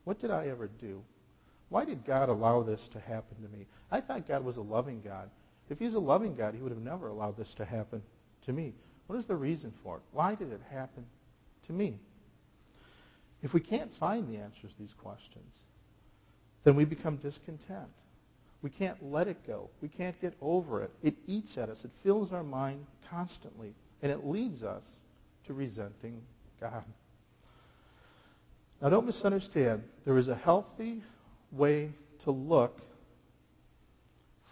What 0.04 0.20
did 0.20 0.32
I 0.32 0.48
ever 0.48 0.68
do? 0.68 1.02
Why 1.70 1.86
did 1.86 2.06
God 2.06 2.30
allow 2.30 2.62
this 2.62 2.88
to 2.94 3.00
happen 3.00 3.38
to 3.42 3.58
me? 3.58 3.66
I 3.92 4.02
thought 4.02 4.28
God 4.28 4.44
was 4.44 4.58
a 4.58 4.62
loving 4.62 5.02
God. 5.02 5.30
If 5.70 5.80
He's 5.80 5.96
a 5.96 6.00
loving 6.00 6.36
God, 6.36 6.54
He 6.54 6.62
would 6.62 6.72
have 6.72 6.82
never 6.82 7.08
allowed 7.08 7.38
this 7.38 7.54
to 7.56 7.66
happen 7.66 8.02
to 8.46 8.54
me. 8.54 8.74
What 9.08 9.18
is 9.18 9.26
the 9.26 9.36
reason 9.36 9.74
for 9.84 9.98
it? 9.98 10.04
Why 10.12 10.36
did 10.36 10.52
it 10.52 10.62
happen 10.72 11.06
to 11.68 11.74
me? 11.74 11.98
If 13.42 13.54
we 13.54 13.60
can't 13.60 13.92
find 14.00 14.28
the 14.28 14.38
answers 14.38 14.72
to 14.72 14.80
these 14.80 14.94
questions, 14.94 15.54
then 16.64 16.76
we 16.76 16.86
become 16.86 17.18
discontent. 17.18 17.90
We 18.62 18.70
can't 18.70 19.12
let 19.12 19.28
it 19.28 19.46
go. 19.46 19.70
We 19.82 19.90
can't 19.90 20.20
get 20.22 20.34
over 20.42 20.82
it. 20.84 20.92
It 21.04 21.16
eats 21.28 21.58
at 21.58 21.70
us. 21.70 21.84
It 21.84 21.92
fills 22.02 22.32
our 22.32 22.44
mind 22.44 22.86
constantly. 23.10 23.74
And 24.02 24.12
it 24.12 24.26
leads 24.26 24.64
us 24.64 24.86
to 25.48 25.54
resenting 25.54 26.22
God. 26.62 26.86
Now, 28.84 28.90
don't 28.90 29.06
misunderstand. 29.06 29.84
There 30.04 30.18
is 30.18 30.28
a 30.28 30.36
healthy 30.36 31.02
way 31.54 31.92
to 32.26 32.32
look 32.32 32.82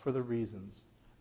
for 0.01 0.13
the 0.13 0.21
reasons. 0.21 0.73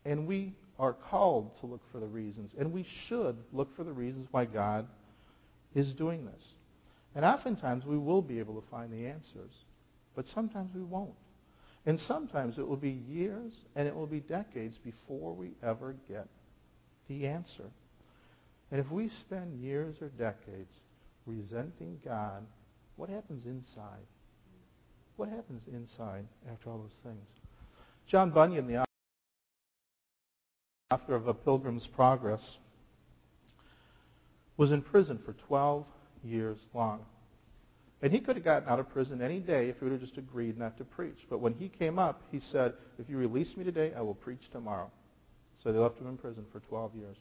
And 0.05 0.29
we 0.29 0.55
are 0.79 0.93
called 0.93 1.59
to 1.59 1.67
look 1.67 1.81
for 1.91 1.99
the 1.99 2.07
reasons. 2.07 2.53
And 2.57 2.73
we 2.73 2.87
should 3.09 3.37
look 3.53 3.75
for 3.75 3.83
the 3.83 3.93
reasons 3.93 4.29
why 4.31 4.45
God 4.45 4.87
is 5.75 5.93
doing 5.93 6.25
this. 6.25 6.45
And 7.17 7.25
oftentimes 7.25 7.85
we 7.85 7.99
will 7.99 8.23
be 8.23 8.39
able 8.39 8.61
to 8.61 8.69
find 8.69 8.93
the 8.93 9.07
answers. 9.07 9.51
But 10.15 10.29
sometimes 10.29 10.73
we 10.73 10.83
won't. 10.83 11.11
And 11.87 11.99
sometimes 11.99 12.59
it 12.59 12.69
will 12.69 12.77
be 12.77 13.03
years 13.09 13.53
and 13.75 13.89
it 13.89 13.95
will 13.95 14.07
be 14.07 14.21
decades 14.21 14.79
before 14.79 15.35
we 15.35 15.51
ever 15.65 15.97
get 16.09 16.29
the 17.09 17.27
answer. 17.27 17.71
And 18.71 18.79
if 18.79 18.89
we 18.89 19.09
spend 19.09 19.61
years 19.61 19.97
or 20.01 20.11
decades 20.11 20.73
resenting 21.27 21.99
God, 22.05 22.47
what 23.01 23.09
happens 23.09 23.47
inside? 23.47 24.05
what 25.17 25.29
happens 25.29 25.63
inside 25.71 26.25
after 26.51 26.71
all 26.71 26.79
those 26.79 26.97
things? 27.03 27.27
John 28.07 28.31
Bunyan, 28.31 28.67
the 28.67 28.85
author 30.91 31.15
of 31.15 31.27
A 31.27 31.35
Pilgrim's 31.35 31.87
Progress, 31.87 32.41
was 34.57 34.73
in 34.73 34.81
prison 34.81 35.19
for 35.25 35.35
12 35.35 35.85
years 36.25 36.59
long. 36.73 37.01
And 38.01 38.13
he 38.13 38.21
could 38.21 38.37
have 38.37 38.45
gotten 38.45 38.69
out 38.69 38.81
of 38.81 38.89
prison 38.89 39.21
any 39.21 39.41
day 39.41 39.69
if 39.69 39.79
he 39.79 39.85
would 39.85 39.93
have 39.93 40.01
just 40.01 40.17
agreed 40.17 40.59
not 40.59 40.79
to 40.79 40.85
preach. 40.85 41.27
But 41.29 41.41
when 41.41 41.53
he 41.53 41.69
came 41.69 41.99
up, 41.99 42.23
he 42.33 42.41
said, 42.41 42.73
If 42.99 43.11
you 43.11 43.19
release 43.19 43.59
me 43.59 43.65
today, 43.65 43.93
I 43.95 44.01
will 44.01 44.15
preach 44.15 44.51
tomorrow. 44.51 44.91
So 45.63 45.71
they 45.71 45.79
left 45.79 45.99
him 45.99 46.07
in 46.07 46.17
prison 46.17 46.47
for 46.51 46.61
12 46.61 46.95
years. 46.95 47.17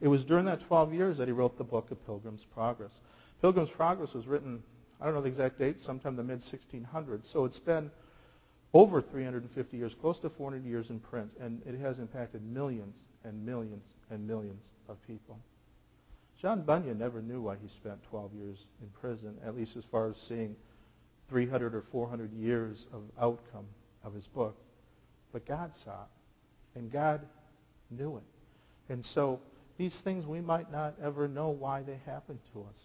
It 0.00 0.08
was 0.08 0.24
during 0.24 0.46
that 0.46 0.66
12 0.66 0.92
years 0.92 1.18
that 1.18 1.28
he 1.28 1.32
wrote 1.32 1.58
the 1.58 1.64
book 1.64 1.92
of 1.92 2.04
Pilgrim's 2.06 2.44
Progress. 2.52 2.92
Pilgrim's 3.40 3.70
Progress 3.70 4.14
was 4.14 4.26
written, 4.26 4.64
I 5.00 5.04
don't 5.04 5.14
know 5.14 5.22
the 5.22 5.28
exact 5.28 5.58
date, 5.58 5.78
sometime 5.80 6.16
the 6.16 6.22
mid 6.22 6.40
1600s. 6.40 7.30
So 7.32 7.44
it's 7.44 7.58
been 7.58 7.90
over 8.72 9.00
350 9.02 9.76
years, 9.76 9.94
close 10.00 10.18
to 10.20 10.30
400 10.30 10.64
years 10.64 10.90
in 10.90 11.00
print, 11.00 11.30
and 11.40 11.62
it 11.66 11.78
has 11.80 11.98
impacted 11.98 12.42
millions 12.42 12.96
and 13.24 13.44
millions 13.44 13.84
and 14.10 14.26
millions 14.26 14.62
of 14.88 14.96
people. 15.06 15.38
John 16.40 16.62
Bunyan 16.62 16.98
never 16.98 17.22
knew 17.22 17.40
why 17.42 17.56
he 17.60 17.68
spent 17.68 18.02
12 18.10 18.34
years 18.34 18.58
in 18.82 18.88
prison, 19.00 19.36
at 19.44 19.56
least 19.56 19.76
as 19.76 19.84
far 19.90 20.10
as 20.10 20.16
seeing 20.28 20.54
300 21.30 21.74
or 21.74 21.84
400 21.90 22.32
years 22.32 22.86
of 22.92 23.02
outcome 23.20 23.66
of 24.04 24.14
his 24.14 24.26
book. 24.28 24.56
But 25.32 25.46
God 25.46 25.72
saw 25.84 26.02
it, 26.02 26.78
and 26.78 26.92
God 26.92 27.22
knew 27.90 28.16
it. 28.18 28.92
And 28.92 29.04
so 29.04 29.40
these 29.78 29.98
things 30.04 30.26
we 30.26 30.40
might 30.40 30.70
not 30.70 30.94
ever 31.02 31.28
know 31.28 31.48
why 31.48 31.82
they 31.82 31.98
happened 32.06 32.38
to 32.52 32.62
us. 32.62 32.76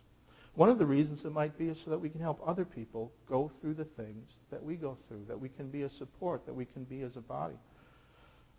One 0.56 0.70
of 0.70 0.80
the 0.80 0.86
reasons 0.86 1.24
it 1.24 1.32
might 1.32 1.58
be 1.58 1.70
is 1.70 1.80
so 1.84 1.92
that 1.92 2.00
we 2.00 2.10
can 2.10 2.20
help 2.20 2.42
other 2.46 2.66
people 2.66 3.12
go 3.28 3.52
through 3.62 3.76
the 3.76 3.86
things 3.86 4.30
that 4.52 4.62
we 4.62 4.76
go 4.76 4.98
through, 5.08 5.24
that 5.28 5.40
we 5.40 5.48
can 5.50 5.70
be 5.70 5.84
a 5.84 5.90
support, 5.90 6.46
that 6.46 6.54
we 6.54 6.66
can 6.66 6.84
be 6.84 7.02
as 7.04 7.16
a 7.16 7.22
body. 7.22 7.56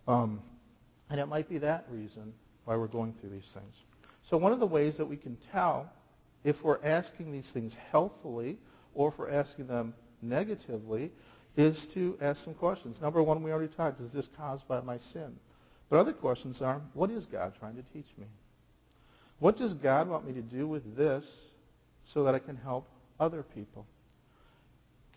Um, 0.09 0.41
and 1.11 1.21
it 1.21 1.27
might 1.27 1.49
be 1.49 1.59
that 1.59 1.85
reason 1.91 2.33
why 2.65 2.77
we're 2.77 2.87
going 2.87 3.15
through 3.21 3.31
these 3.31 3.51
things. 3.53 3.75
So 4.23 4.39
one 4.39 4.53
of 4.53 4.61
the 4.61 4.67
ways 4.67 4.97
that 4.97 5.07
we 5.07 5.17
can 5.17 5.37
tell 5.53 5.91
if 6.45 6.57
we're 6.63 6.83
asking 6.83 7.31
these 7.31 7.49
things 7.53 7.77
healthfully 7.91 8.59
or 8.95 9.11
if 9.11 9.19
we're 9.19 9.31
asking 9.31 9.67
them 9.67 9.95
negatively 10.23 11.13
is 11.57 11.87
to 11.93 12.17
ask 12.21 12.43
some 12.43 12.55
questions. 12.55 13.01
Number 13.01 13.23
one, 13.23 13.43
we 13.43 13.53
already 13.53 13.73
talked, 13.73 14.01
is 14.01 14.13
this 14.13 14.29
caused 14.37 14.67
by 14.67 14.81
my 14.81 14.97
sin? 14.99 15.37
But 15.91 15.99
other 15.99 16.15
questions 16.15 16.63
are, 16.63 16.81
what 16.95 17.11
is 17.11 17.27
God 17.27 17.53
trying 17.59 17.77
to 17.77 17.83
teach 17.83 18.07
me? 18.17 18.27
What 19.41 19.59
does 19.59 19.75
God 19.75 20.09
want 20.09 20.27
me 20.27 20.33
to 20.33 20.41
do 20.41 20.67
with 20.67 20.97
this 20.97 21.25
so 22.05 22.25
that 22.25 22.35
I 22.35 22.39
can 22.39 22.57
help 22.57 22.89
other 23.19 23.43
people? 23.43 23.87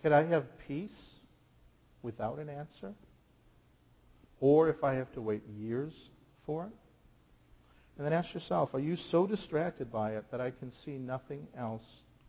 Can 0.02 0.14
I 0.14 0.24
have 0.24 0.46
peace 0.68 1.02
without 2.02 2.40
an 2.40 2.50
answer? 2.50 2.94
Or 4.40 4.70
if 4.70 4.84
I 4.84 4.96
have 4.96 5.12
to 5.14 5.22
wait 5.22 5.42
years 5.58 5.94
for 6.46 6.66
it? 6.66 6.74
And 7.98 8.06
then 8.06 8.14
ask 8.14 8.34
yourself, 8.34 8.74
are 8.74 8.80
you 8.80 8.98
so 8.98 9.26
distracted 9.26 9.92
by 9.92 10.16
it 10.16 10.26
that 10.32 10.42
I 10.42 10.52
can 10.52 10.72
see 10.84 10.98
nothing 10.98 11.48
else 11.58 11.84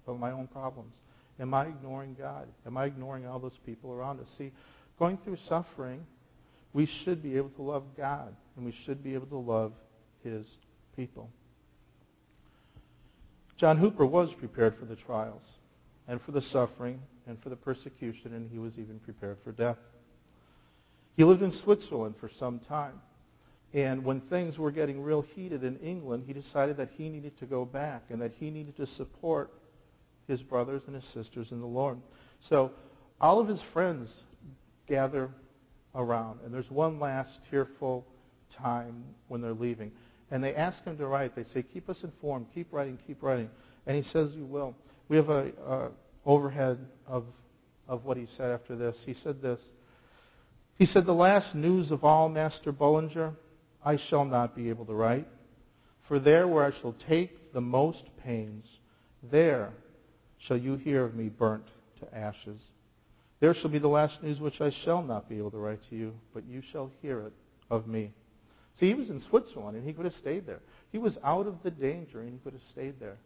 but 0.07 0.19
my 0.19 0.31
own 0.31 0.47
problems? 0.47 0.95
Am 1.41 1.53
I 1.53 1.67
ignoring 1.67 2.15
God? 2.19 2.49
Am 2.65 2.77
I 2.77 2.87
ignoring 2.87 3.27
all 3.27 3.39
those 3.39 3.59
people 3.67 3.93
around 3.93 4.21
us? 4.21 4.33
See, 4.39 4.53
going 4.99 5.19
through 5.19 5.37
suffering, 5.49 6.07
we 6.73 6.87
should 6.87 7.23
be 7.23 7.37
able 7.37 7.51
to 7.51 7.63
love 7.63 7.85
God, 7.97 8.35
and 8.57 8.65
we 8.65 8.73
should 8.85 9.03
be 9.03 9.15
able 9.15 9.27
to 9.27 9.37
love 9.37 9.73
His 10.23 10.47
people. 10.95 11.31
John 13.57 13.79
Hooper 13.79 14.05
was 14.05 14.35
prepared 14.35 14.77
for 14.77 14.85
the 14.85 14.97
trials, 14.97 15.43
and 16.09 16.21
for 16.21 16.33
the 16.33 16.43
suffering, 16.43 17.01
and 17.27 17.43
for 17.43 17.49
the 17.49 17.57
persecution, 17.57 18.35
and 18.35 18.51
he 18.51 18.59
was 18.59 18.79
even 18.79 18.99
prepared 19.01 19.39
for 19.43 19.53
death. 19.53 19.79
He 21.17 21.25
lived 21.25 21.43
in 21.43 21.51
Switzerland 21.51 22.15
for 22.21 22.28
some 22.39 22.61
time. 22.61 23.00
And 23.73 24.04
when 24.04 24.21
things 24.21 24.59
were 24.59 24.71
getting 24.71 25.02
real 25.02 25.23
heated 25.23 25.65
in 25.65 25.76
England, 25.78 26.25
he 26.26 26.33
decided 26.33 26.76
that 26.76 26.91
he 26.93 27.09
needed 27.09 27.37
to 27.39 27.47
go 27.47 27.65
back 27.65 28.04
and 28.11 28.21
that 28.23 28.33
he 28.39 28.50
needed 28.50 28.76
to 28.76 28.87
support 28.87 29.52
his 30.28 30.43
brothers 30.43 30.83
and 30.87 30.95
his 30.95 31.04
sisters 31.07 31.50
in 31.50 31.61
the 31.61 31.67
Lord. 31.67 31.99
So 32.49 32.73
all 33.21 33.41
of 33.41 33.49
his 33.49 33.63
friends 33.73 34.13
gather 34.87 35.30
around, 35.95 36.41
and 36.45 36.54
there's 36.54 36.71
one 36.71 37.00
last 37.00 37.30
tearful 37.50 38.07
time 38.50 39.04
when 39.28 39.41
they're 39.41 39.52
leaving. 39.52 39.93
And 40.30 40.43
they 40.43 40.54
ask 40.54 40.82
him 40.84 40.97
to 40.99 41.06
write. 41.06 41.36
They 41.36 41.45
say, 41.45 41.62
keep 41.62 41.89
us 41.89 42.02
informed. 42.02 42.47
Keep 42.54 42.73
writing. 42.73 42.99
Keep 43.06 43.23
writing. 43.23 43.49
And 43.86 43.97
he 43.97 44.02
says, 44.02 44.32
you 44.34 44.45
will. 44.45 44.75
We 45.08 45.17
have 45.17 45.28
a, 45.28 45.91
overhead 46.25 46.78
of, 47.06 47.25
of 47.86 48.04
what 48.04 48.17
he 48.17 48.26
said 48.36 48.50
after 48.50 48.76
this. 48.76 49.00
He 49.06 49.15
said 49.15 49.41
this. 49.41 49.60
He 50.75 50.84
said, 50.84 51.06
the 51.06 51.12
last 51.12 51.54
news 51.54 51.93
of 51.93 52.04
all, 52.04 52.28
Master 52.28 52.73
Bullinger, 52.73 53.32
I 53.84 53.97
shall 53.97 54.25
not 54.25 54.56
be 54.56 54.69
able 54.69 54.84
to 54.86 54.95
write. 54.95 55.28
For 56.08 56.19
there 56.19 56.47
where 56.47 56.65
I 56.65 56.73
shall 56.80 56.95
take 57.08 57.52
the 57.52 57.60
most 57.60 58.04
pains, 58.23 58.67
there 59.23 59.73
shall 60.39 60.56
you 60.56 60.75
hear 60.76 61.04
of 61.04 61.15
me 61.15 61.28
burnt 61.28 61.67
to 62.00 62.15
ashes. 62.15 62.60
There 63.41 63.54
shall 63.54 63.71
be 63.71 63.78
the 63.78 63.89
last 63.89 64.23
news 64.23 64.41
which 64.41 64.60
I 64.60 64.71
shall 64.84 65.02
not 65.02 65.28
be 65.28 65.39
able 65.39 65.50
to 65.52 65.58
write 65.58 65.80
to 65.91 65.97
you, 65.97 66.15
but 66.34 66.45
you 66.47 66.62
shall 66.73 66.91
hear 67.00 67.21
it 67.21 67.32
of 67.71 67.86
me. 67.86 68.12
See, 68.78 68.89
he 68.89 68.95
was 68.95 69.10
in 69.10 69.21
Switzerland 69.21 69.76
and 69.76 69.86
he 69.86 69.93
could 69.93 70.04
have 70.04 70.15
stayed 70.15 70.47
there. 70.47 70.60
He 70.93 70.99
was 70.99 71.19
out 71.25 71.47
of 71.47 71.62
the 71.62 71.71
danger 71.71 72.21
and 72.21 72.32
he 72.32 72.39
could 72.39 72.52
have 72.52 72.62
stayed 72.69 73.00
there. 73.00 73.17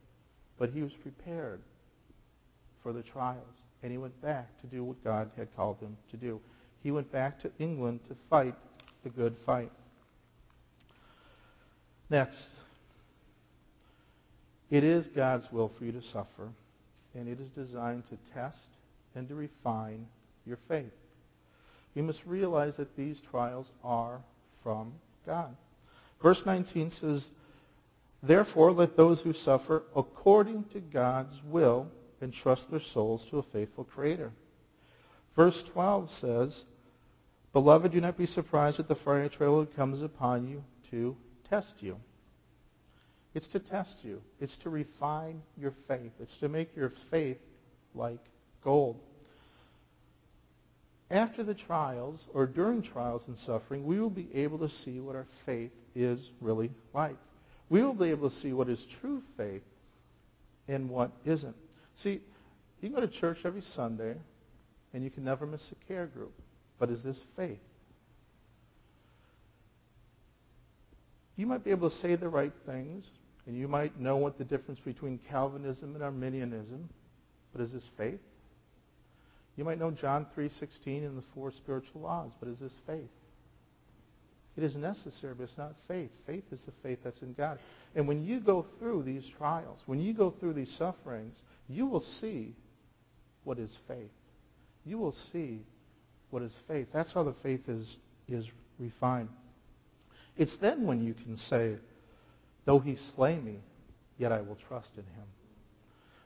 But 0.58 0.70
he 0.70 0.82
was 0.82 0.92
prepared 0.92 1.60
for 2.82 2.92
the 2.92 3.02
trials. 3.02 3.44
And 3.82 3.90
he 3.90 3.98
went 3.98 4.20
back 4.22 4.60
to 4.60 4.66
do 4.66 4.84
what 4.84 5.02
God 5.02 5.30
had 5.36 5.54
called 5.56 5.80
him 5.80 5.96
to 6.10 6.16
do. 6.16 6.40
He 6.82 6.90
went 6.90 7.10
back 7.10 7.40
to 7.40 7.50
England 7.58 8.00
to 8.08 8.16
fight 8.28 8.54
the 9.02 9.10
good 9.10 9.36
fight. 9.44 9.72
Next, 12.10 12.48
it 14.70 14.84
is 14.84 15.06
God's 15.06 15.50
will 15.50 15.68
for 15.68 15.84
you 15.84 15.92
to 15.92 16.02
suffer, 16.02 16.48
and 17.14 17.28
it 17.28 17.40
is 17.40 17.48
designed 17.48 18.04
to 18.06 18.18
test 18.34 18.58
and 19.14 19.28
to 19.28 19.34
refine 19.34 20.06
your 20.44 20.58
faith. 20.68 20.92
We 21.94 22.02
must 22.02 22.24
realize 22.26 22.76
that 22.76 22.96
these 22.96 23.20
trials 23.30 23.70
are 23.82 24.20
from 24.62 24.92
God. 25.26 25.56
Verse 26.22 26.42
19 26.44 26.90
says, 26.90 27.26
Therefore, 28.22 28.72
let 28.72 28.96
those 28.96 29.20
who 29.20 29.32
suffer 29.32 29.84
according 29.96 30.64
to 30.72 30.80
God's 30.80 31.36
will 31.44 31.88
entrust 32.20 32.70
their 32.70 32.80
souls 32.92 33.26
to 33.30 33.38
a 33.38 33.42
faithful 33.44 33.84
Creator. 33.84 34.30
Verse 35.34 35.62
12 35.72 36.10
says, 36.20 36.64
Beloved, 37.52 37.92
do 37.92 38.00
not 38.00 38.18
be 38.18 38.26
surprised 38.26 38.78
at 38.78 38.88
the 38.88 38.94
fiery 38.94 39.28
trial 39.28 39.60
that 39.60 39.74
comes 39.74 40.02
upon 40.02 40.46
you 40.46 40.62
to 40.90 41.16
test 41.48 41.74
you. 41.80 41.96
It's 43.34 43.48
to 43.48 43.60
test 43.60 43.98
you. 44.02 44.20
It's 44.40 44.56
to 44.58 44.70
refine 44.70 45.42
your 45.56 45.72
faith. 45.88 46.12
It's 46.20 46.36
to 46.38 46.48
make 46.48 46.74
your 46.76 46.92
faith 47.10 47.38
like 47.94 48.20
gold. 48.62 49.00
After 51.10 51.42
the 51.42 51.54
trials, 51.54 52.20
or 52.32 52.46
during 52.46 52.82
trials 52.82 53.22
and 53.26 53.36
suffering, 53.38 53.84
we 53.84 53.98
will 53.98 54.10
be 54.10 54.28
able 54.32 54.58
to 54.58 54.68
see 54.68 55.00
what 55.00 55.16
our 55.16 55.26
faith 55.44 55.72
is 55.94 56.20
really 56.40 56.70
like. 56.94 57.16
We 57.68 57.82
will 57.82 57.94
be 57.94 58.10
able 58.10 58.30
to 58.30 58.36
see 58.36 58.52
what 58.52 58.68
is 58.68 58.84
true 59.00 59.22
faith 59.36 59.62
and 60.68 60.88
what 60.88 61.10
isn't. 61.24 61.56
See, 62.02 62.20
you 62.80 62.88
can 62.88 62.92
go 62.92 63.00
to 63.00 63.08
church 63.08 63.38
every 63.44 63.62
Sunday, 63.62 64.14
and 64.94 65.02
you 65.02 65.10
can 65.10 65.24
never 65.24 65.46
miss 65.46 65.72
a 65.72 65.86
care 65.86 66.06
group. 66.06 66.32
But 66.78 66.90
is 66.90 67.02
this 67.02 67.20
faith? 67.36 67.58
You 71.36 71.46
might 71.46 71.64
be 71.64 71.70
able 71.72 71.90
to 71.90 71.96
say 71.96 72.14
the 72.14 72.28
right 72.28 72.52
things, 72.66 73.04
and 73.46 73.56
you 73.56 73.66
might 73.66 73.98
know 73.98 74.16
what 74.16 74.38
the 74.38 74.44
difference 74.44 74.78
between 74.84 75.18
Calvinism 75.28 75.94
and 75.94 76.04
Arminianism, 76.04 76.88
but 77.52 77.62
is 77.62 77.72
this 77.72 77.88
faith? 77.96 78.20
You 79.56 79.64
might 79.64 79.78
know 79.78 79.90
John 79.90 80.26
3:16 80.34 81.04
and 81.04 81.18
the 81.18 81.24
four 81.34 81.50
spiritual 81.52 82.02
laws, 82.02 82.32
but 82.40 82.48
is 82.48 82.58
this 82.58 82.76
faith? 82.86 83.10
It 84.56 84.64
is 84.64 84.74
necessary, 84.76 85.34
but 85.34 85.44
it's 85.44 85.58
not 85.58 85.74
faith. 85.86 86.10
Faith 86.26 86.44
is 86.50 86.60
the 86.62 86.72
faith 86.82 86.98
that's 87.04 87.22
in 87.22 87.32
God. 87.34 87.58
And 87.94 88.06
when 88.06 88.24
you 88.24 88.40
go 88.40 88.66
through 88.78 89.04
these 89.04 89.26
trials, 89.38 89.80
when 89.86 90.00
you 90.00 90.12
go 90.12 90.30
through 90.30 90.54
these 90.54 90.70
sufferings, 90.76 91.40
you 91.68 91.86
will 91.86 92.04
see 92.20 92.54
what 93.44 93.58
is 93.58 93.74
faith. 93.86 94.10
You 94.84 94.98
will 94.98 95.14
see 95.32 95.64
what 96.30 96.42
is 96.42 96.54
faith. 96.66 96.88
That's 96.92 97.12
how 97.12 97.22
the 97.22 97.34
faith 97.42 97.68
is, 97.68 97.96
is 98.28 98.46
refined. 98.78 99.28
It's 100.36 100.56
then 100.58 100.86
when 100.86 101.02
you 101.02 101.14
can 101.14 101.36
say, 101.36 101.76
though 102.64 102.80
he 102.80 102.96
slay 103.14 103.38
me, 103.38 103.58
yet 104.18 104.32
I 104.32 104.40
will 104.40 104.58
trust 104.68 104.90
in 104.96 105.04
him. 105.04 105.26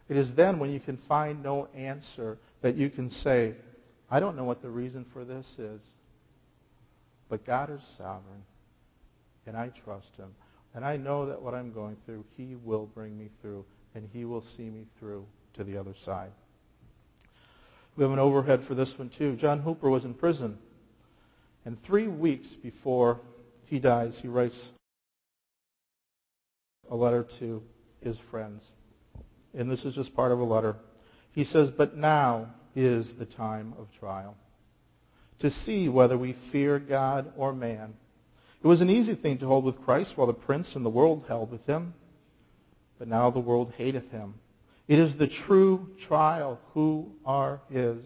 It 0.08 0.16
is 0.16 0.34
then 0.34 0.58
when 0.58 0.70
you 0.70 0.80
can 0.80 0.98
find 1.08 1.42
no 1.42 1.68
answer 1.74 2.38
that 2.62 2.76
you 2.76 2.90
can 2.90 3.10
say, 3.10 3.54
I 4.10 4.20
don't 4.20 4.36
know 4.36 4.44
what 4.44 4.62
the 4.62 4.70
reason 4.70 5.06
for 5.12 5.24
this 5.24 5.46
is, 5.58 5.82
but 7.28 7.46
God 7.46 7.70
is 7.70 7.82
sovereign, 7.96 8.44
and 9.46 9.56
I 9.56 9.70
trust 9.84 10.14
him. 10.16 10.34
And 10.74 10.84
I 10.84 10.96
know 10.96 11.26
that 11.26 11.40
what 11.40 11.54
I'm 11.54 11.72
going 11.72 11.96
through, 12.04 12.24
he 12.36 12.56
will 12.62 12.86
bring 12.86 13.16
me 13.16 13.30
through, 13.40 13.64
and 13.94 14.08
he 14.12 14.24
will 14.24 14.44
see 14.56 14.68
me 14.68 14.86
through 14.98 15.24
to 15.54 15.64
the 15.64 15.78
other 15.78 15.94
side. 16.04 16.32
We 17.96 18.02
have 18.02 18.12
an 18.12 18.18
overhead 18.18 18.64
for 18.64 18.74
this 18.74 18.92
one 18.98 19.08
too. 19.08 19.36
John 19.36 19.60
Hooper 19.60 19.88
was 19.88 20.04
in 20.04 20.14
prison. 20.14 20.58
And 21.64 21.82
three 21.84 22.08
weeks 22.08 22.48
before 22.62 23.20
he 23.64 23.78
dies, 23.78 24.18
he 24.20 24.28
writes 24.28 24.70
a 26.90 26.96
letter 26.96 27.26
to 27.38 27.62
his 28.00 28.18
friends. 28.30 28.62
And 29.56 29.70
this 29.70 29.84
is 29.84 29.94
just 29.94 30.14
part 30.14 30.32
of 30.32 30.40
a 30.40 30.44
letter. 30.44 30.76
He 31.32 31.44
says, 31.44 31.70
But 31.70 31.96
now 31.96 32.54
is 32.74 33.12
the 33.18 33.26
time 33.26 33.74
of 33.78 33.88
trial, 33.98 34.36
to 35.40 35.50
see 35.50 35.88
whether 35.88 36.18
we 36.18 36.36
fear 36.50 36.78
God 36.78 37.32
or 37.36 37.52
man. 37.52 37.94
It 38.62 38.66
was 38.66 38.80
an 38.80 38.90
easy 38.90 39.14
thing 39.14 39.38
to 39.38 39.46
hold 39.46 39.64
with 39.64 39.82
Christ 39.84 40.12
while 40.16 40.26
the 40.26 40.32
prince 40.32 40.74
and 40.74 40.84
the 40.84 40.90
world 40.90 41.24
held 41.28 41.50
with 41.50 41.64
him. 41.66 41.94
But 42.98 43.08
now 43.08 43.30
the 43.30 43.40
world 43.40 43.72
hateth 43.76 44.10
him. 44.10 44.34
It 44.88 44.98
is 44.98 45.16
the 45.16 45.28
true 45.28 45.88
trial 46.06 46.60
who 46.72 47.12
are 47.24 47.60
his. 47.70 47.98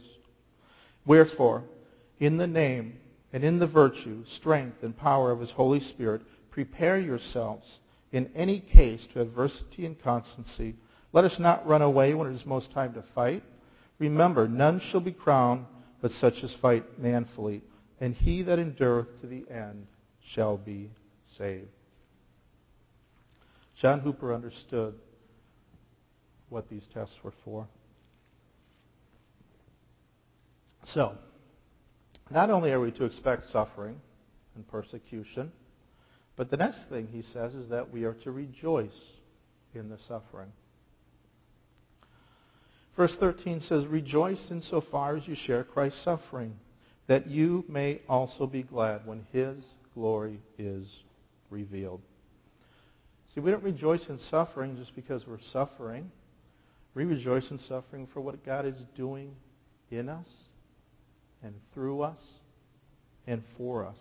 Wherefore, 1.06 1.64
in 2.18 2.36
the 2.36 2.46
name 2.46 2.98
and 3.32 3.44
in 3.44 3.58
the 3.58 3.66
virtue, 3.66 4.24
strength, 4.26 4.82
and 4.82 4.96
power 4.96 5.30
of 5.30 5.40
his 5.40 5.50
Holy 5.50 5.80
Spirit, 5.80 6.22
prepare 6.50 6.98
yourselves 6.98 7.78
in 8.12 8.30
any 8.34 8.60
case 8.60 9.06
to 9.12 9.20
adversity 9.20 9.86
and 9.86 10.00
constancy. 10.00 10.74
Let 11.12 11.24
us 11.24 11.38
not 11.38 11.66
run 11.66 11.82
away 11.82 12.14
when 12.14 12.28
it 12.28 12.34
is 12.34 12.44
most 12.44 12.72
time 12.72 12.94
to 12.94 13.02
fight. 13.14 13.42
Remember, 13.98 14.46
none 14.46 14.80
shall 14.80 15.00
be 15.00 15.12
crowned 15.12 15.66
but 16.00 16.12
such 16.12 16.44
as 16.44 16.54
fight 16.54 16.98
manfully, 16.98 17.62
and 18.00 18.14
he 18.14 18.42
that 18.42 18.58
endureth 18.58 19.20
to 19.20 19.26
the 19.26 19.44
end 19.50 19.86
shall 20.24 20.56
be 20.56 20.90
saved. 21.36 21.68
John 23.76 24.00
Hooper 24.00 24.34
understood 24.34 24.94
what 26.48 26.68
these 26.68 26.86
tests 26.92 27.16
were 27.22 27.32
for. 27.44 27.66
So, 30.84 31.16
not 32.30 32.50
only 32.50 32.72
are 32.72 32.80
we 32.80 32.92
to 32.92 33.04
expect 33.04 33.50
suffering 33.50 34.00
and 34.54 34.66
persecution, 34.68 35.52
but 36.36 36.50
the 36.50 36.56
next 36.56 36.88
thing 36.88 37.08
he 37.10 37.22
says 37.22 37.54
is 37.54 37.68
that 37.68 37.90
we 37.92 38.04
are 38.04 38.14
to 38.14 38.30
rejoice 38.30 39.00
in 39.74 39.88
the 39.88 39.98
suffering. 40.06 40.52
Verse 42.98 43.14
13 43.20 43.60
says, 43.60 43.86
Rejoice 43.86 44.50
insofar 44.50 45.16
as 45.16 45.28
you 45.28 45.36
share 45.36 45.62
Christ's 45.62 46.02
suffering, 46.02 46.56
that 47.06 47.28
you 47.28 47.64
may 47.68 48.00
also 48.08 48.44
be 48.44 48.64
glad 48.64 49.06
when 49.06 49.24
his 49.32 49.64
glory 49.94 50.40
is 50.58 50.84
revealed. 51.48 52.00
See, 53.32 53.40
we 53.40 53.52
don't 53.52 53.62
rejoice 53.62 54.04
in 54.08 54.18
suffering 54.18 54.76
just 54.76 54.96
because 54.96 55.28
we're 55.28 55.38
suffering. 55.52 56.10
We 56.96 57.04
rejoice 57.04 57.48
in 57.52 57.60
suffering 57.60 58.08
for 58.12 58.20
what 58.20 58.44
God 58.44 58.66
is 58.66 58.82
doing 58.96 59.36
in 59.92 60.08
us 60.08 60.28
and 61.44 61.54
through 61.72 62.00
us 62.00 62.18
and 63.28 63.44
for 63.56 63.86
us. 63.86 63.98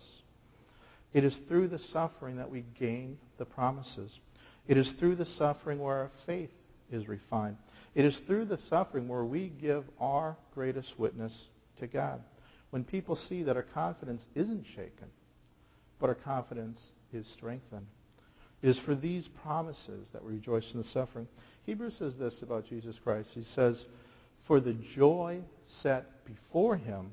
It 1.14 1.24
is 1.24 1.38
through 1.48 1.68
the 1.68 1.78
suffering 1.78 2.38
that 2.38 2.50
we 2.50 2.66
gain 2.80 3.20
the 3.38 3.46
promises. 3.46 4.18
It 4.68 4.76
is 4.76 4.92
through 4.98 5.18
the 5.18 5.26
suffering 5.26 5.78
where 5.78 5.98
our 5.98 6.12
faith 6.26 6.50
is 6.92 7.08
refined. 7.08 7.58
It 7.98 8.06
is 8.06 8.22
through 8.28 8.46
the 8.46 8.60
suffering 8.70 9.08
where 9.08 9.26
we 9.26 9.50
give 9.50 9.84
our 10.00 10.38
greatest 10.54 11.00
witness 11.00 11.36
to 11.80 11.88
God. 11.88 12.22
When 12.70 12.84
people 12.84 13.16
see 13.16 13.42
that 13.42 13.56
our 13.56 13.64
confidence 13.64 14.24
isn't 14.36 14.66
shaken, 14.76 15.08
but 16.00 16.08
our 16.08 16.16
confidence 16.16 16.80
is 17.12 17.26
strengthened. 17.34 17.88
It 18.62 18.70
is 18.70 18.78
for 18.78 18.94
these 18.94 19.28
promises 19.42 20.10
that 20.14 20.24
we 20.24 20.34
rejoice 20.34 20.72
in 20.74 20.80
the 20.80 20.88
suffering. 20.90 21.28
Hebrews 21.66 21.96
says 21.98 22.16
this 22.18 22.40
about 22.44 22.68
Jesus 22.68 23.00
Christ. 23.04 23.32
He 23.34 23.44
says, 23.56 23.84
For 24.46 24.60
the 24.60 24.78
joy 24.96 25.40
set 25.82 26.24
before 26.24 26.78
him, 26.78 27.10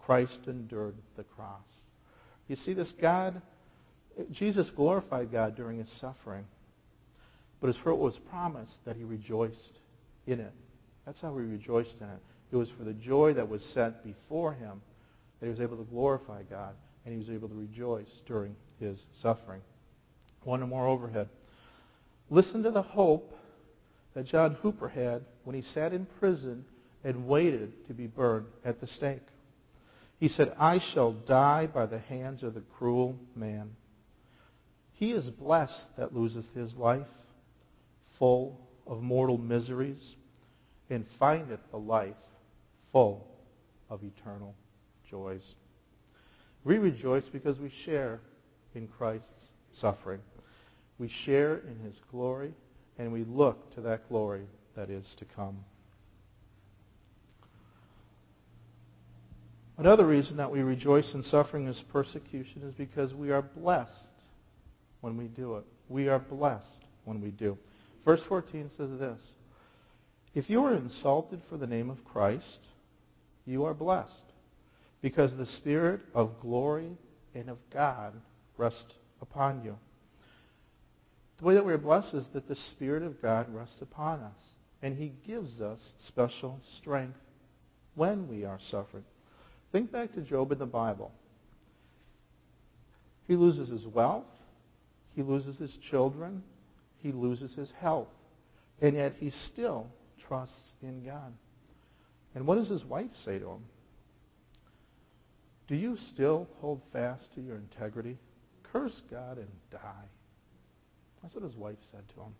Christ 0.00 0.40
endured 0.48 0.96
the 1.16 1.22
cross. 1.22 1.62
You 2.48 2.56
see, 2.56 2.74
this 2.74 2.92
God, 3.00 3.40
Jesus 4.32 4.68
glorified 4.70 5.30
God 5.30 5.54
during 5.54 5.78
his 5.78 5.92
suffering, 6.00 6.44
but 7.60 7.70
it's 7.70 7.78
for 7.78 7.92
it 7.92 7.98
was 7.98 8.18
promised 8.28 8.84
that 8.84 8.96
he 8.96 9.04
rejoiced 9.04 9.78
in 10.26 10.40
it. 10.40 10.52
That's 11.06 11.20
how 11.20 11.36
he 11.36 11.44
rejoiced 11.44 11.96
in 12.00 12.08
it. 12.08 12.20
It 12.50 12.56
was 12.56 12.70
for 12.70 12.84
the 12.84 12.92
joy 12.92 13.34
that 13.34 13.48
was 13.48 13.64
set 13.74 14.04
before 14.04 14.52
him 14.52 14.82
that 15.40 15.46
he 15.46 15.50
was 15.50 15.60
able 15.60 15.76
to 15.78 15.84
glorify 15.84 16.42
God, 16.44 16.74
and 17.04 17.12
he 17.12 17.18
was 17.18 17.30
able 17.30 17.48
to 17.48 17.54
rejoice 17.54 18.10
during 18.26 18.54
his 18.78 19.02
suffering. 19.20 19.60
One 20.44 20.60
more 20.68 20.86
overhead. 20.86 21.28
Listen 22.30 22.62
to 22.62 22.70
the 22.70 22.82
hope 22.82 23.36
that 24.14 24.26
John 24.26 24.54
Hooper 24.62 24.88
had 24.88 25.24
when 25.44 25.56
he 25.56 25.62
sat 25.62 25.92
in 25.92 26.06
prison 26.18 26.64
and 27.04 27.26
waited 27.26 27.86
to 27.88 27.94
be 27.94 28.06
burned 28.06 28.46
at 28.64 28.80
the 28.80 28.86
stake. 28.86 29.22
He 30.20 30.28
said, 30.28 30.54
I 30.58 30.78
shall 30.78 31.12
die 31.12 31.66
by 31.66 31.86
the 31.86 31.98
hands 31.98 32.42
of 32.42 32.54
the 32.54 32.62
cruel 32.78 33.16
man. 33.34 33.70
He 34.92 35.10
is 35.10 35.28
blessed 35.30 35.84
that 35.96 36.14
loseth 36.14 36.46
his 36.54 36.74
life, 36.74 37.08
full 38.18 38.60
of 38.92 39.00
mortal 39.00 39.38
miseries, 39.38 40.16
and 40.90 41.06
findeth 41.18 41.60
the 41.70 41.78
life 41.78 42.14
full 42.92 43.26
of 43.88 44.04
eternal 44.04 44.54
joys. 45.10 45.40
We 46.62 46.76
rejoice 46.76 47.26
because 47.30 47.58
we 47.58 47.72
share 47.86 48.20
in 48.74 48.86
Christ's 48.86 49.48
suffering. 49.72 50.20
We 50.98 51.08
share 51.08 51.62
in 51.66 51.78
his 51.82 51.98
glory, 52.10 52.52
and 52.98 53.10
we 53.10 53.24
look 53.24 53.74
to 53.76 53.80
that 53.80 54.06
glory 54.10 54.44
that 54.76 54.90
is 54.90 55.06
to 55.16 55.24
come. 55.24 55.64
Another 59.78 60.06
reason 60.06 60.36
that 60.36 60.52
we 60.52 60.60
rejoice 60.60 61.14
in 61.14 61.22
suffering 61.22 61.66
as 61.66 61.80
persecution 61.90 62.62
is 62.68 62.74
because 62.74 63.14
we 63.14 63.30
are 63.30 63.40
blessed 63.40 63.94
when 65.00 65.16
we 65.16 65.28
do 65.28 65.56
it. 65.56 65.64
We 65.88 66.10
are 66.10 66.18
blessed 66.18 66.84
when 67.06 67.22
we 67.22 67.30
do. 67.30 67.56
Verse 68.04 68.22
14 68.28 68.70
says 68.76 68.98
this 68.98 69.20
If 70.34 70.50
you 70.50 70.64
are 70.64 70.74
insulted 70.74 71.40
for 71.48 71.56
the 71.56 71.66
name 71.66 71.90
of 71.90 72.04
Christ, 72.04 72.58
you 73.44 73.64
are 73.64 73.74
blessed, 73.74 74.24
because 75.00 75.36
the 75.36 75.46
Spirit 75.46 76.00
of 76.14 76.40
glory 76.40 76.96
and 77.34 77.48
of 77.48 77.58
God 77.72 78.14
rests 78.56 78.94
upon 79.20 79.64
you. 79.64 79.76
The 81.38 81.44
way 81.44 81.54
that 81.54 81.64
we're 81.64 81.78
blessed 81.78 82.14
is 82.14 82.26
that 82.34 82.48
the 82.48 82.56
Spirit 82.56 83.02
of 83.02 83.20
God 83.20 83.52
rests 83.54 83.80
upon 83.80 84.20
us, 84.20 84.40
and 84.80 84.96
He 84.96 85.12
gives 85.26 85.60
us 85.60 85.80
special 86.06 86.60
strength 86.76 87.18
when 87.94 88.28
we 88.28 88.44
are 88.44 88.58
suffering. 88.70 89.04
Think 89.72 89.90
back 89.90 90.12
to 90.14 90.20
Job 90.20 90.52
in 90.52 90.58
the 90.58 90.66
Bible. 90.66 91.12
He 93.26 93.36
loses 93.36 93.68
his 93.68 93.86
wealth, 93.86 94.26
he 95.14 95.22
loses 95.22 95.56
his 95.56 95.76
children, 95.90 96.42
he 97.02 97.12
loses 97.12 97.54
his 97.54 97.72
health, 97.80 98.08
and 98.80 98.94
yet 98.94 99.14
he 99.18 99.30
still 99.30 99.88
trusts 100.26 100.72
in 100.82 101.04
God. 101.04 101.32
And 102.34 102.46
what 102.46 102.56
does 102.56 102.68
his 102.68 102.84
wife 102.84 103.10
say 103.24 103.38
to 103.38 103.50
him? 103.50 103.64
Do 105.68 105.76
you 105.76 105.96
still 105.96 106.48
hold 106.60 106.80
fast 106.92 107.34
to 107.34 107.40
your 107.40 107.56
integrity? 107.56 108.18
Curse 108.72 109.02
God 109.10 109.38
and 109.38 109.48
die. 109.70 110.08
That's 111.22 111.34
what 111.34 111.44
his 111.44 111.56
wife 111.56 111.76
said 111.90 112.02
to 112.14 112.20
him. 112.22 112.34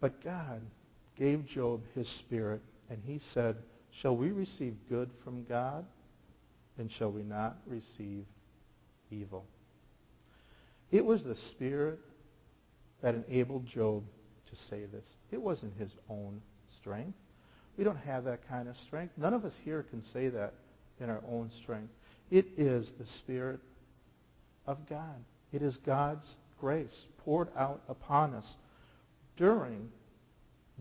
But 0.00 0.22
God 0.22 0.60
gave 1.16 1.46
Job 1.46 1.82
his 1.94 2.08
spirit, 2.08 2.62
and 2.90 3.00
he 3.04 3.20
said, 3.32 3.56
Shall 3.90 4.16
we 4.16 4.30
receive 4.30 4.74
good 4.88 5.10
from 5.24 5.44
God? 5.44 5.84
And 6.78 6.90
shall 6.92 7.10
we 7.10 7.22
not 7.22 7.56
receive 7.66 8.26
evil? 9.10 9.46
It 10.90 11.04
was 11.04 11.22
the 11.22 11.34
Spirit 11.34 11.98
that 13.06 13.14
enabled 13.28 13.64
Job 13.64 14.02
to 14.50 14.56
say 14.56 14.84
this. 14.86 15.14
It 15.30 15.40
wasn't 15.40 15.78
his 15.78 15.92
own 16.10 16.42
strength. 16.76 17.16
We 17.78 17.84
don't 17.84 17.98
have 17.98 18.24
that 18.24 18.48
kind 18.48 18.68
of 18.68 18.76
strength. 18.76 19.12
None 19.16 19.32
of 19.32 19.44
us 19.44 19.56
here 19.64 19.84
can 19.84 20.02
say 20.02 20.28
that 20.28 20.54
in 20.98 21.08
our 21.08 21.22
own 21.30 21.52
strength. 21.62 21.92
It 22.32 22.46
is 22.56 22.90
the 22.98 23.06
Spirit 23.06 23.60
of 24.66 24.88
God. 24.88 25.22
It 25.52 25.62
is 25.62 25.76
God's 25.76 26.34
grace 26.58 27.06
poured 27.18 27.46
out 27.56 27.80
upon 27.88 28.34
us 28.34 28.56
during 29.36 29.88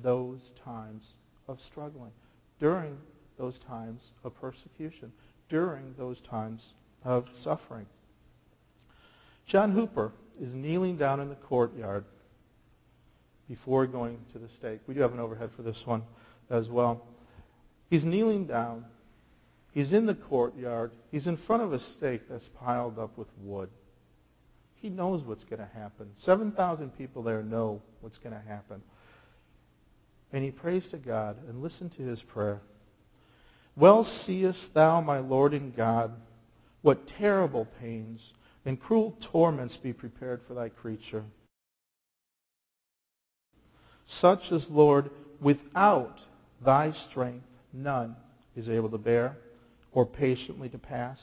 those 0.01 0.51
times 0.63 1.05
of 1.47 1.61
struggling 1.61 2.11
during 2.59 2.97
those 3.37 3.59
times 3.59 4.01
of 4.23 4.33
persecution, 4.41 5.11
during 5.47 5.93
those 5.95 6.21
times 6.21 6.73
of 7.03 7.27
suffering. 7.43 7.85
John 9.45 9.73
Hooper 9.73 10.11
is 10.41 10.55
kneeling 10.55 10.97
down 10.97 11.19
in 11.19 11.29
the 11.29 11.35
courtyard 11.35 12.05
before 13.47 13.85
going 13.87 14.17
to 14.33 14.39
the 14.39 14.49
stake. 14.57 14.79
We 14.87 14.93
do 14.93 15.01
have 15.01 15.13
an 15.13 15.19
overhead 15.19 15.51
for 15.55 15.61
this 15.61 15.81
one 15.85 16.03
as 16.49 16.69
well. 16.69 17.05
He's 17.89 18.03
kneeling 18.03 18.47
down. 18.47 18.85
He's 19.71 19.93
in 19.93 20.05
the 20.05 20.15
courtyard. 20.15 20.91
He's 21.11 21.27
in 21.27 21.37
front 21.37 21.63
of 21.63 21.73
a 21.73 21.79
stake 21.79 22.29
that's 22.29 22.49
piled 22.59 22.97
up 22.97 23.17
with 23.17 23.27
wood. 23.41 23.69
He 24.75 24.89
knows 24.89 25.23
what's 25.23 25.43
going 25.43 25.59
to 25.59 25.69
happen. 25.73 26.11
7,000 26.21 26.91
people 26.97 27.23
there 27.23 27.43
know 27.43 27.81
what's 28.01 28.17
going 28.17 28.35
to 28.35 28.47
happen. 28.47 28.81
And 30.31 30.43
he 30.43 30.51
prays 30.51 30.87
to 30.89 30.97
God 30.97 31.37
and 31.47 31.61
listen 31.61 31.89
to 31.91 32.03
his 32.03 32.21
prayer. 32.21 32.61
Well 33.75 34.05
seest 34.05 34.73
thou, 34.73 35.01
my 35.01 35.19
Lord 35.19 35.53
and 35.53 35.75
God, 35.75 36.11
what 36.81 37.07
terrible 37.07 37.67
pains 37.79 38.21
and 38.65 38.79
cruel 38.79 39.17
torments 39.31 39.75
be 39.77 39.91
prepared 39.91 40.41
for 40.47 40.53
thy 40.53 40.69
creature. 40.69 41.23
Such 44.07 44.51
as, 44.51 44.69
Lord, 44.69 45.09
without 45.41 46.19
thy 46.63 46.91
strength 47.09 47.45
none 47.73 48.15
is 48.55 48.69
able 48.69 48.89
to 48.89 48.97
bear 48.97 49.35
or 49.91 50.05
patiently 50.05 50.69
to 50.69 50.77
pass. 50.77 51.21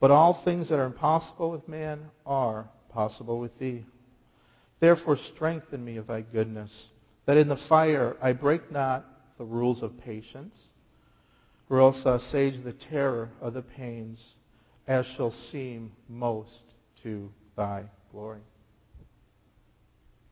But 0.00 0.10
all 0.10 0.42
things 0.44 0.68
that 0.68 0.78
are 0.78 0.86
impossible 0.86 1.50
with 1.50 1.68
man 1.68 2.10
are 2.24 2.68
possible 2.88 3.38
with 3.38 3.58
thee. 3.58 3.84
Therefore 4.80 5.16
strengthen 5.34 5.84
me 5.84 5.98
of 5.98 6.06
thy 6.06 6.22
goodness, 6.22 6.72
that 7.26 7.36
in 7.36 7.48
the 7.48 7.60
fire 7.68 8.16
I 8.22 8.32
break 8.32 8.72
not 8.72 9.04
the 9.36 9.44
rules 9.44 9.82
of 9.82 9.98
patience, 10.00 10.56
or 11.68 11.80
else 11.80 12.02
uh, 12.04 12.14
assuage 12.14 12.62
the 12.64 12.72
terror 12.72 13.30
of 13.40 13.54
the 13.54 13.62
pains, 13.62 14.18
as 14.88 15.06
shall 15.16 15.30
seem 15.30 15.92
most 16.08 16.64
to 17.02 17.30
thy 17.56 17.84
glory. 18.10 18.40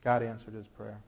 God 0.02 0.22
answered 0.22 0.54
his 0.54 0.66
prayer. 0.76 0.98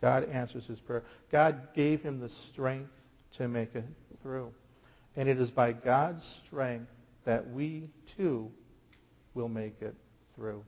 God 0.00 0.24
answers 0.24 0.64
his 0.66 0.78
prayer. 0.80 1.02
God 1.30 1.68
gave 1.74 2.02
him 2.02 2.20
the 2.20 2.28
strength 2.52 2.90
to 3.36 3.48
make 3.48 3.74
it 3.74 3.84
through. 4.22 4.52
And 5.16 5.28
it 5.28 5.38
is 5.38 5.50
by 5.50 5.72
God's 5.72 6.24
strength 6.46 6.90
that 7.24 7.50
we 7.50 7.90
too 8.16 8.50
will 9.34 9.48
make 9.48 9.80
it 9.82 9.94
through. 10.36 10.64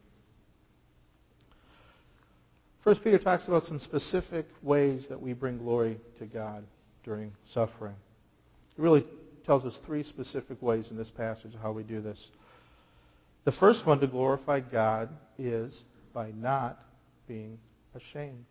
First 2.82 3.04
Peter 3.04 3.18
talks 3.18 3.46
about 3.46 3.64
some 3.64 3.78
specific 3.78 4.46
ways 4.62 5.06
that 5.08 5.20
we 5.20 5.32
bring 5.32 5.58
glory 5.58 5.98
to 6.18 6.26
God 6.26 6.64
during 7.04 7.32
suffering. 7.52 7.94
It 8.76 8.82
really 8.82 9.04
tells 9.44 9.64
us 9.64 9.78
three 9.84 10.02
specific 10.02 10.60
ways 10.62 10.86
in 10.90 10.96
this 10.96 11.10
passage 11.10 11.52
how 11.62 11.72
we 11.72 11.82
do 11.82 12.00
this. 12.00 12.30
The 13.44 13.52
first 13.52 13.86
one 13.86 14.00
to 14.00 14.06
glorify 14.06 14.60
God 14.60 15.10
is 15.38 15.82
by 16.12 16.30
not 16.32 16.78
being 17.28 17.58
ashamed. 17.94 18.44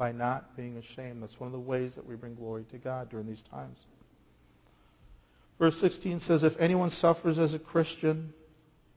By 0.00 0.12
not 0.12 0.56
being 0.56 0.78
ashamed. 0.78 1.22
That's 1.22 1.38
one 1.38 1.48
of 1.48 1.52
the 1.52 1.60
ways 1.60 1.94
that 1.96 2.06
we 2.06 2.14
bring 2.14 2.34
glory 2.34 2.64
to 2.70 2.78
God 2.78 3.10
during 3.10 3.26
these 3.26 3.42
times. 3.50 3.76
Verse 5.58 5.78
16 5.78 6.20
says, 6.20 6.42
If 6.42 6.54
anyone 6.58 6.88
suffers 6.88 7.38
as 7.38 7.52
a 7.52 7.58
Christian, 7.58 8.32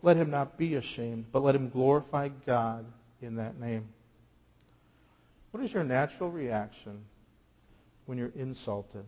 let 0.02 0.16
him 0.16 0.30
not 0.30 0.58
be 0.58 0.76
ashamed, 0.76 1.26
but 1.34 1.44
let 1.44 1.56
him 1.56 1.70
glorify 1.70 2.30
God 2.46 2.86
in 3.22 3.36
that 3.36 3.60
name. 3.60 3.90
What 5.52 5.62
is 5.62 5.74
your 5.74 5.84
natural 5.84 6.32
reaction 6.32 7.04
when 8.06 8.18
you're 8.18 8.32
insulted 8.34 9.04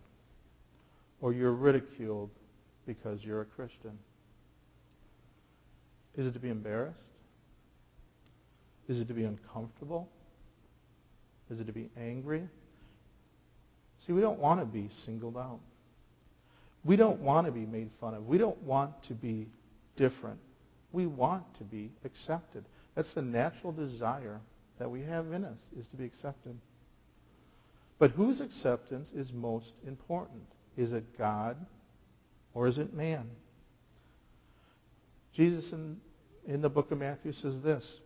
or 1.21 1.31
you're 1.31 1.53
ridiculed 1.53 2.29
because 2.85 3.23
you're 3.23 3.39
a 3.39 3.45
Christian? 3.45 3.97
Is 6.17 6.27
it 6.27 6.33
to 6.33 6.39
be 6.39 6.49
embarrassed? 6.49 6.99
Is 8.89 8.99
it 8.99 9.07
to 9.07 9.13
be 9.13 9.23
uncomfortable? 9.23 10.09
Is 11.49 11.59
it 11.59 11.67
to 11.67 11.73
be 11.73 11.89
angry? 11.97 12.47
See, 14.05 14.13
we 14.13 14.21
don't 14.21 14.39
want 14.39 14.59
to 14.59 14.65
be 14.65 14.89
singled 15.05 15.37
out. 15.37 15.59
We 16.83 16.95
don't 16.95 17.19
want 17.21 17.47
to 17.47 17.51
be 17.51 17.65
made 17.65 17.89
fun 17.99 18.13
of. 18.13 18.27
We 18.27 18.37
don't 18.37 18.61
want 18.61 19.03
to 19.03 19.13
be 19.13 19.47
different. 19.95 20.39
We 20.91 21.07
want 21.07 21.43
to 21.55 21.63
be 21.63 21.91
accepted. 22.03 22.65
That's 22.95 23.13
the 23.13 23.21
natural 23.21 23.73
desire 23.73 24.39
that 24.79 24.89
we 24.89 25.01
have 25.01 25.31
in 25.31 25.43
us, 25.43 25.59
is 25.77 25.87
to 25.87 25.95
be 25.95 26.05
accepted. 26.05 26.57
But 27.97 28.11
whose 28.11 28.41
acceptance 28.41 29.09
is 29.15 29.31
most 29.33 29.73
important? 29.87 30.43
Is 30.77 30.93
it 30.93 31.17
God 31.17 31.57
or 32.53 32.67
is 32.67 32.77
it 32.77 32.93
man? 32.93 33.29
Jesus 35.33 35.71
in, 35.71 35.97
in 36.45 36.61
the 36.61 36.69
book 36.69 36.91
of 36.91 36.99
Matthew 36.99 37.33
says 37.33 37.61
this 37.61 37.99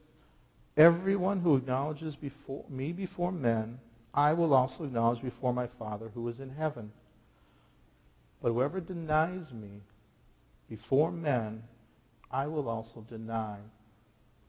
Everyone 0.80 1.42
who 1.42 1.58
acknowledges 1.58 2.16
before, 2.16 2.64
me 2.70 2.94
before 2.94 3.34
men, 3.34 3.80
I 4.14 4.32
will 4.32 4.54
also 4.54 4.86
acknowledge 4.86 5.22
before 5.22 5.54
my 5.54 5.68
Father 5.78 6.10
who 6.14 6.26
is 6.30 6.40
in 6.40 6.50
heaven. 6.50 6.94
But 8.42 8.54
whoever 8.54 8.80
denies 8.80 9.52
me 9.52 9.82
before 10.70 11.12
men, 11.12 11.64
I 12.32 12.48
will 12.48 12.70
also 12.70 13.06
deny 13.10 13.58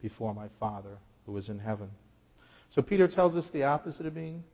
before 0.01 0.33
my 0.33 0.47
Father 0.61 0.99
who 1.27 1.37
is 1.37 1.49
in 1.49 1.59
heaven. 1.59 1.91
So 2.77 2.81
Peter 2.81 3.09
tells 3.09 3.35
us 3.35 3.49
the 3.49 3.65
opposite 3.65 4.07
of 4.07 4.15
being 4.15 4.45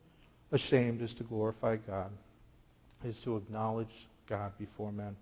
ashamed 0.53 1.03
is 1.03 1.12
to 1.15 1.25
glorify 1.25 1.77
God, 1.77 2.11
is 3.05 3.21
to 3.25 3.37
acknowledge 3.37 4.09
God 4.27 4.53
before 4.59 4.93
men. 4.93 5.15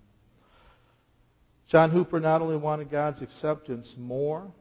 John 1.66 1.90
Hooper 1.90 2.20
not 2.20 2.42
only 2.42 2.56
wanted 2.56 2.92
God's 2.92 3.22
acceptance 3.22 3.92
more 3.98 4.52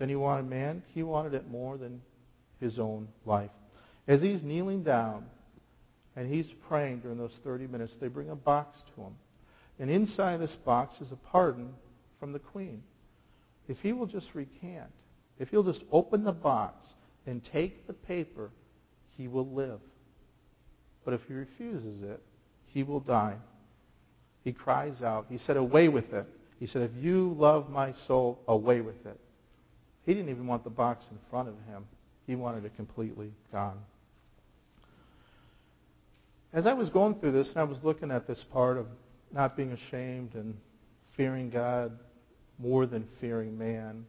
than 0.00 0.08
he 0.08 0.16
wanted 0.16 0.48
man, 0.48 0.82
he 0.94 1.02
wanted 1.02 1.34
it 1.34 1.48
more 1.48 1.76
than 1.76 2.00
his 2.58 2.78
own 2.78 3.06
life. 3.26 3.50
As 4.08 4.22
he's 4.22 4.42
kneeling 4.42 4.82
down 4.82 5.26
and 6.16 6.26
he's 6.26 6.50
praying 6.68 7.00
during 7.00 7.18
those 7.18 7.38
30 7.44 7.66
minutes, 7.66 7.94
they 8.00 8.08
bring 8.08 8.30
a 8.30 8.34
box 8.34 8.78
to 8.94 9.02
him. 9.02 9.14
And 9.78 9.90
inside 9.90 10.40
this 10.40 10.56
box 10.64 11.02
is 11.02 11.12
a 11.12 11.16
pardon 11.16 11.74
from 12.18 12.32
the 12.32 12.38
queen. 12.38 12.82
If 13.68 13.76
he 13.80 13.92
will 13.92 14.06
just 14.06 14.30
recant, 14.34 14.90
if 15.38 15.50
he'll 15.50 15.62
just 15.62 15.84
open 15.92 16.24
the 16.24 16.32
box 16.32 16.94
and 17.26 17.44
take 17.44 17.86
the 17.86 17.92
paper, 17.92 18.50
he 19.18 19.28
will 19.28 19.48
live. 19.52 19.80
But 21.04 21.12
if 21.12 21.20
he 21.28 21.34
refuses 21.34 22.02
it, 22.02 22.22
he 22.64 22.84
will 22.84 23.00
die. 23.00 23.36
He 24.44 24.54
cries 24.54 25.02
out. 25.02 25.26
He 25.28 25.36
said, 25.36 25.58
Away 25.58 25.88
with 25.88 26.14
it. 26.14 26.26
He 26.58 26.66
said, 26.66 26.90
If 26.90 27.04
you 27.04 27.36
love 27.38 27.68
my 27.68 27.92
soul, 28.06 28.40
away 28.48 28.80
with 28.80 29.04
it. 29.04 29.20
He 30.10 30.14
didn't 30.14 30.30
even 30.30 30.48
want 30.48 30.64
the 30.64 30.70
box 30.70 31.04
in 31.08 31.18
front 31.30 31.48
of 31.48 31.54
him, 31.68 31.86
he 32.26 32.34
wanted 32.34 32.64
it 32.64 32.74
completely 32.74 33.30
gone. 33.52 33.78
As 36.52 36.66
I 36.66 36.72
was 36.72 36.90
going 36.90 37.14
through 37.14 37.30
this 37.30 37.50
and 37.50 37.58
I 37.58 37.62
was 37.62 37.78
looking 37.84 38.10
at 38.10 38.26
this 38.26 38.44
part 38.52 38.76
of 38.76 38.88
not 39.32 39.56
being 39.56 39.70
ashamed 39.70 40.34
and 40.34 40.56
fearing 41.12 41.48
God 41.48 41.96
more 42.58 42.86
than 42.86 43.06
fearing 43.20 43.56
man, 43.56 44.04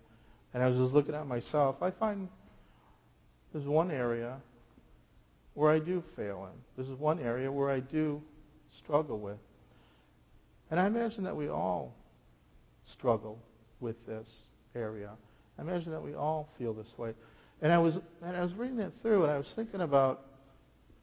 and 0.55 0.63
I 0.63 0.69
was 0.69 0.77
just 0.77 0.91
looking 0.91 1.13
at 1.13 1.27
myself, 1.27 1.83
I 1.83 1.91
find 1.91 2.29
there's 3.53 3.67
one 3.67 3.91
area 3.91 4.37
where 5.53 5.71
I 5.71 5.77
do 5.77 6.03
fail 6.15 6.49
in. 6.51 6.83
This 6.83 6.91
is 6.91 6.99
one 6.99 7.19
area 7.19 7.51
where 7.51 7.69
I 7.69 7.79
do 7.79 8.23
struggle 8.75 9.19
with. 9.19 9.37
And 10.71 10.79
I 10.79 10.87
imagine 10.87 11.25
that 11.25 11.35
we 11.35 11.47
all 11.47 11.93
struggle 12.85 13.37
with 13.79 14.03
this 14.07 14.27
area. 14.73 15.11
I 15.57 15.61
imagine 15.61 15.91
that 15.91 16.03
we 16.03 16.13
all 16.13 16.49
feel 16.57 16.73
this 16.73 16.91
way. 16.97 17.13
And 17.61 17.71
I 17.71 17.77
was 17.77 17.97
and 18.23 18.35
I 18.35 18.41
was 18.41 18.53
reading 18.53 18.79
it 18.79 18.93
through 19.01 19.23
and 19.23 19.31
I 19.31 19.37
was 19.37 19.51
thinking 19.55 19.81
about 19.81 20.21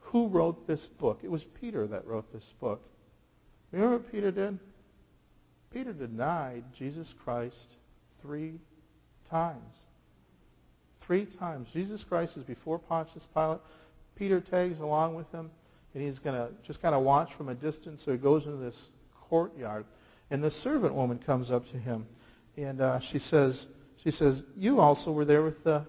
who 0.01 0.29
wrote 0.29 0.67
this 0.67 0.87
book. 0.99 1.21
It 1.23 1.31
was 1.31 1.45
Peter 1.61 1.87
that 1.87 2.07
wrote 2.07 2.33
this 2.33 2.53
book. 2.61 2.83
Remember 3.73 3.99
what 3.99 4.11
Peter 4.11 4.31
did? 4.31 4.59
Peter 5.71 5.93
denied 5.93 6.65
Jesus 6.77 7.13
Christ 7.23 7.77
three 8.23 8.59
times. 9.31 9.75
Three 11.07 11.27
times. 11.39 11.69
Jesus 11.73 12.03
Christ 12.09 12.37
is 12.37 12.45
before 12.45 12.79
Pontius 12.79 13.27
Pilate. 13.35 13.61
Peter 14.17 14.41
tags 14.41 14.81
along 14.81 15.15
with 15.15 15.31
him, 15.31 15.51
and 15.95 16.03
he's 16.03 16.19
going 16.19 16.35
to 16.35 16.51
just 16.67 16.83
kind 16.83 16.95
of 16.95 17.05
watch 17.05 17.33
from 17.37 17.49
a 17.49 17.55
distance. 17.55 18.03
So 18.05 18.13
he 18.13 18.19
goes 18.19 18.45
into 18.45 18.59
this 18.59 18.77
courtyard, 19.29 19.85
and 20.31 20.43
the 20.43 20.51
servant 20.51 20.95
woman 20.95 21.19
comes 21.19 21.51
up 21.51 21.67
to 21.71 21.79
him, 21.79 22.07
and 22.57 22.81
uh, 22.81 23.01
she 23.01 23.19
says, 23.19 23.67
"She 24.09 24.16
says, 24.16 24.42
you 24.57 24.81
also 24.81 25.12
were 25.12 25.27
there 25.27 25.42
with 25.42 25.62
the 25.64 25.85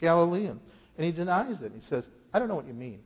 Galilean." 0.00 0.58
And 0.96 1.04
he 1.04 1.12
denies 1.12 1.62
it. 1.62 1.70
He 1.72 1.80
says, 1.82 2.06
"I 2.32 2.38
don't 2.40 2.48
know 2.48 2.56
what 2.56 2.66
you 2.66 2.74
mean." 2.74 3.00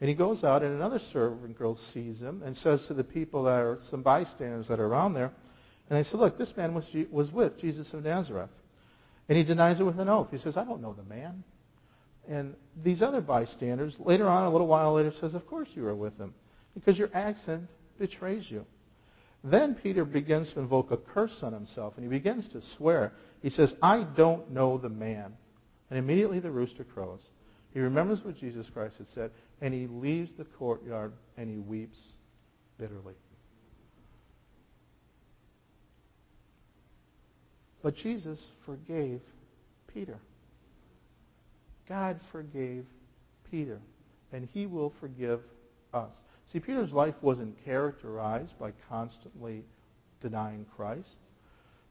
And 0.00 0.08
he 0.08 0.14
goes 0.14 0.44
out, 0.44 0.62
and 0.62 0.74
another 0.74 0.98
servant 0.98 1.56
girl 1.56 1.76
sees 1.92 2.20
him 2.20 2.42
and 2.42 2.56
says 2.56 2.86
to 2.86 2.94
the 2.94 3.04
people 3.04 3.44
that 3.44 3.60
are 3.60 3.78
some 3.90 4.02
bystanders 4.02 4.68
that 4.68 4.80
are 4.80 4.86
around 4.86 5.14
there, 5.14 5.32
and 5.88 5.98
they 5.98 6.08
say, 6.08 6.16
Look, 6.16 6.38
this 6.38 6.56
man 6.56 6.74
was, 6.74 6.88
was 7.10 7.30
with 7.32 7.58
Jesus 7.58 7.92
of 7.92 8.04
Nazareth. 8.04 8.50
And 9.28 9.36
he 9.36 9.44
denies 9.44 9.80
it 9.80 9.84
with 9.84 9.98
an 9.98 10.08
oath. 10.08 10.28
He 10.30 10.38
says, 10.38 10.56
I 10.56 10.64
don't 10.64 10.80
know 10.80 10.92
the 10.92 11.02
man. 11.02 11.44
And 12.28 12.54
these 12.82 13.02
other 13.02 13.20
bystanders, 13.20 13.96
later 13.98 14.26
on, 14.28 14.44
a 14.44 14.50
little 14.50 14.66
while 14.66 14.94
later, 14.94 15.12
says, 15.20 15.34
Of 15.34 15.46
course 15.46 15.68
you 15.74 15.82
were 15.82 15.94
with 15.94 16.16
him, 16.18 16.34
because 16.74 16.98
your 16.98 17.10
accent 17.12 17.68
betrays 17.98 18.50
you. 18.50 18.64
Then 19.42 19.74
Peter 19.74 20.04
begins 20.04 20.50
to 20.50 20.60
invoke 20.60 20.90
a 20.90 20.96
curse 20.96 21.42
on 21.42 21.52
himself, 21.52 21.94
and 21.96 22.04
he 22.04 22.10
begins 22.10 22.46
to 22.48 22.60
swear. 22.76 23.12
He 23.42 23.50
says, 23.50 23.74
I 23.82 24.02
don't 24.02 24.50
know 24.50 24.76
the 24.76 24.90
man. 24.90 25.32
And 25.88 25.98
immediately 25.98 26.40
the 26.40 26.50
rooster 26.50 26.84
crows. 26.84 27.20
He 27.72 27.80
remembers 27.80 28.22
what 28.24 28.36
Jesus 28.36 28.68
Christ 28.72 28.98
had 28.98 29.08
said, 29.08 29.30
and 29.60 29.72
he 29.72 29.86
leaves 29.86 30.30
the 30.36 30.44
courtyard 30.44 31.12
and 31.36 31.48
he 31.48 31.58
weeps 31.58 31.98
bitterly. 32.78 33.14
But 37.82 37.96
Jesus 37.96 38.42
forgave 38.66 39.20
Peter. 39.92 40.18
God 41.88 42.20
forgave 42.30 42.84
Peter, 43.50 43.80
and 44.32 44.48
he 44.52 44.66
will 44.66 44.92
forgive 45.00 45.40
us. 45.94 46.12
See, 46.52 46.58
Peter's 46.58 46.92
life 46.92 47.14
wasn't 47.20 47.64
characterized 47.64 48.58
by 48.58 48.72
constantly 48.88 49.64
denying 50.20 50.66
Christ. 50.76 51.28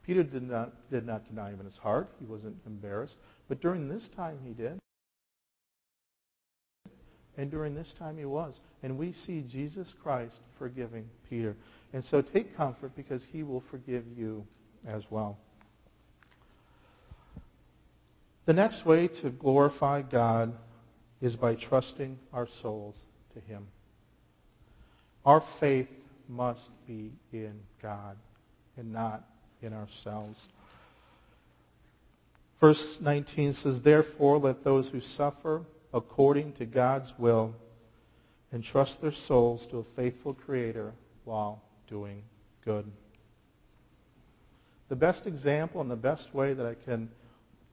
Peter 0.06 0.24
did 0.24 0.44
not, 0.44 0.74
did 0.90 1.06
not 1.06 1.26
deny 1.28 1.52
him 1.52 1.60
in 1.60 1.66
his 1.66 1.78
heart. 1.78 2.10
He 2.20 2.26
wasn't 2.26 2.58
embarrassed. 2.66 3.18
But 3.48 3.62
during 3.62 3.88
this 3.88 4.10
time, 4.16 4.40
he 4.44 4.52
did. 4.52 4.80
And 7.38 7.50
during 7.50 7.74
this 7.74 7.94
time, 7.98 8.18
he 8.18 8.26
was. 8.26 8.60
And 8.84 8.98
we 8.98 9.14
see 9.14 9.46
Jesus 9.48 9.94
Christ 10.04 10.42
forgiving 10.58 11.10
Peter. 11.30 11.56
And 11.94 12.04
so 12.04 12.22
take 12.22 12.58
comfort 12.58 12.94
because 12.98 13.24
he 13.32 13.44
will 13.44 13.64
forgive 13.72 14.04
you 14.18 14.46
as 14.86 15.04
well. 15.10 15.38
The 18.46 18.54
next 18.54 18.86
way 18.86 19.08
to 19.08 19.30
glorify 19.30 20.02
God 20.02 20.54
is 21.22 21.36
by 21.38 21.56
trusting 21.56 22.20
our 22.34 22.48
souls 22.62 22.98
to 23.36 23.40
him. 23.40 23.68
Our 25.26 25.44
faith 25.60 25.88
must 26.28 26.70
be 26.88 27.12
in 27.32 27.60
God 27.82 28.18
and 28.78 28.94
not 28.94 29.24
in 29.62 29.74
ourselves. 29.74 30.38
Verse 32.60 32.98
19 33.02 33.54
says, 33.54 33.82
Therefore, 33.82 34.38
let 34.38 34.64
those 34.64 34.90
who 34.90 35.02
suffer 35.02 35.64
according 35.94 36.54
to 36.54 36.66
God's 36.66 37.12
will 37.18 37.54
entrust 38.54 39.02
their 39.02 39.14
souls 39.28 39.66
to 39.72 39.78
a 39.78 39.84
faithful 39.96 40.34
Creator 40.34 40.94
while 41.24 41.62
doing 41.88 42.24
good. 42.66 42.86
The 44.90 44.96
best 44.96 45.28
example 45.28 45.82
and 45.82 45.90
the 45.90 45.96
best 45.96 46.34
way 46.34 46.54
that 46.54 46.66
I 46.66 46.76
can 46.86 47.10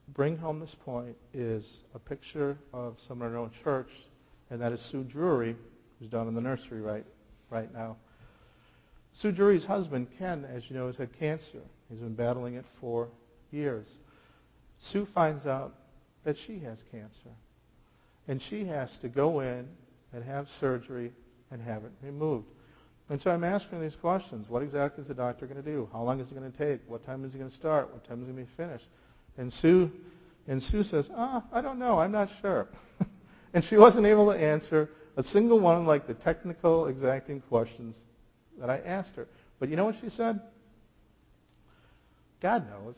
bring 0.08 0.36
home 0.36 0.60
this 0.60 0.76
point 0.84 1.16
is 1.32 1.64
a 1.94 1.98
picture 1.98 2.56
of 2.72 2.96
someone 3.08 3.30
in 3.30 3.34
our 3.34 3.40
own 3.40 3.50
church, 3.64 3.88
and 4.50 4.60
that 4.60 4.72
is 4.72 4.80
Sue 4.90 5.02
Drury, 5.02 5.56
who's 5.98 6.10
down 6.10 6.28
in 6.28 6.34
the 6.34 6.40
nursery 6.40 6.80
right, 6.80 7.04
right 7.50 7.72
now. 7.72 7.96
Sue 9.14 9.32
Drury's 9.32 9.64
husband, 9.64 10.08
Ken, 10.18 10.44
as 10.44 10.64
you 10.68 10.76
know, 10.76 10.86
has 10.86 10.96
had 10.96 11.18
cancer. 11.18 11.62
He's 11.88 11.98
been 11.98 12.14
battling 12.14 12.54
it 12.54 12.64
for 12.80 13.08
years. 13.50 13.86
Sue 14.78 15.06
finds 15.14 15.46
out 15.46 15.74
that 16.24 16.36
she 16.46 16.58
has 16.60 16.78
cancer. 16.90 17.30
And 18.28 18.42
she 18.42 18.66
has 18.66 18.90
to 19.02 19.08
go 19.08 19.40
in 19.40 19.68
and 20.12 20.24
have 20.24 20.46
surgery 20.60 21.12
and 21.50 21.62
have 21.62 21.84
it 21.84 21.92
removed. 22.02 22.46
And 23.08 23.20
so 23.22 23.30
I'm 23.30 23.44
asking 23.44 23.80
these 23.80 23.94
questions. 23.94 24.46
What 24.48 24.62
exactly 24.62 25.02
is 25.02 25.08
the 25.08 25.14
doctor 25.14 25.46
going 25.46 25.62
to 25.62 25.70
do? 25.70 25.88
How 25.92 26.02
long 26.02 26.20
is 26.20 26.30
it 26.30 26.34
going 26.34 26.50
to 26.50 26.58
take? 26.58 26.80
What 26.88 27.04
time 27.04 27.24
is 27.24 27.32
he 27.32 27.38
going 27.38 27.50
to 27.50 27.56
start? 27.56 27.92
What 27.92 28.06
time 28.06 28.22
is 28.22 28.28
it 28.28 28.32
going 28.32 28.44
to 28.44 28.50
be 28.50 28.56
finished? 28.56 28.86
And 29.38 29.52
Sue, 29.52 29.90
and 30.48 30.62
Sue 30.62 30.82
says, 30.82 31.08
ah, 31.14 31.44
I 31.52 31.60
don't 31.60 31.78
know. 31.78 31.98
I'm 31.98 32.10
not 32.10 32.28
sure. 32.42 32.66
and 33.54 33.64
she 33.64 33.76
wasn't 33.76 34.06
able 34.06 34.32
to 34.32 34.38
answer 34.38 34.90
a 35.16 35.22
single 35.22 35.60
one 35.60 35.86
like 35.86 36.06
the 36.06 36.14
technical 36.14 36.86
exacting 36.86 37.40
questions 37.40 37.96
that 38.58 38.70
I 38.70 38.78
asked 38.78 39.16
her. 39.16 39.26
But 39.58 39.68
you 39.68 39.76
know 39.76 39.84
what 39.86 39.96
she 40.00 40.10
said? 40.10 40.40
God 42.40 42.68
knows. 42.68 42.96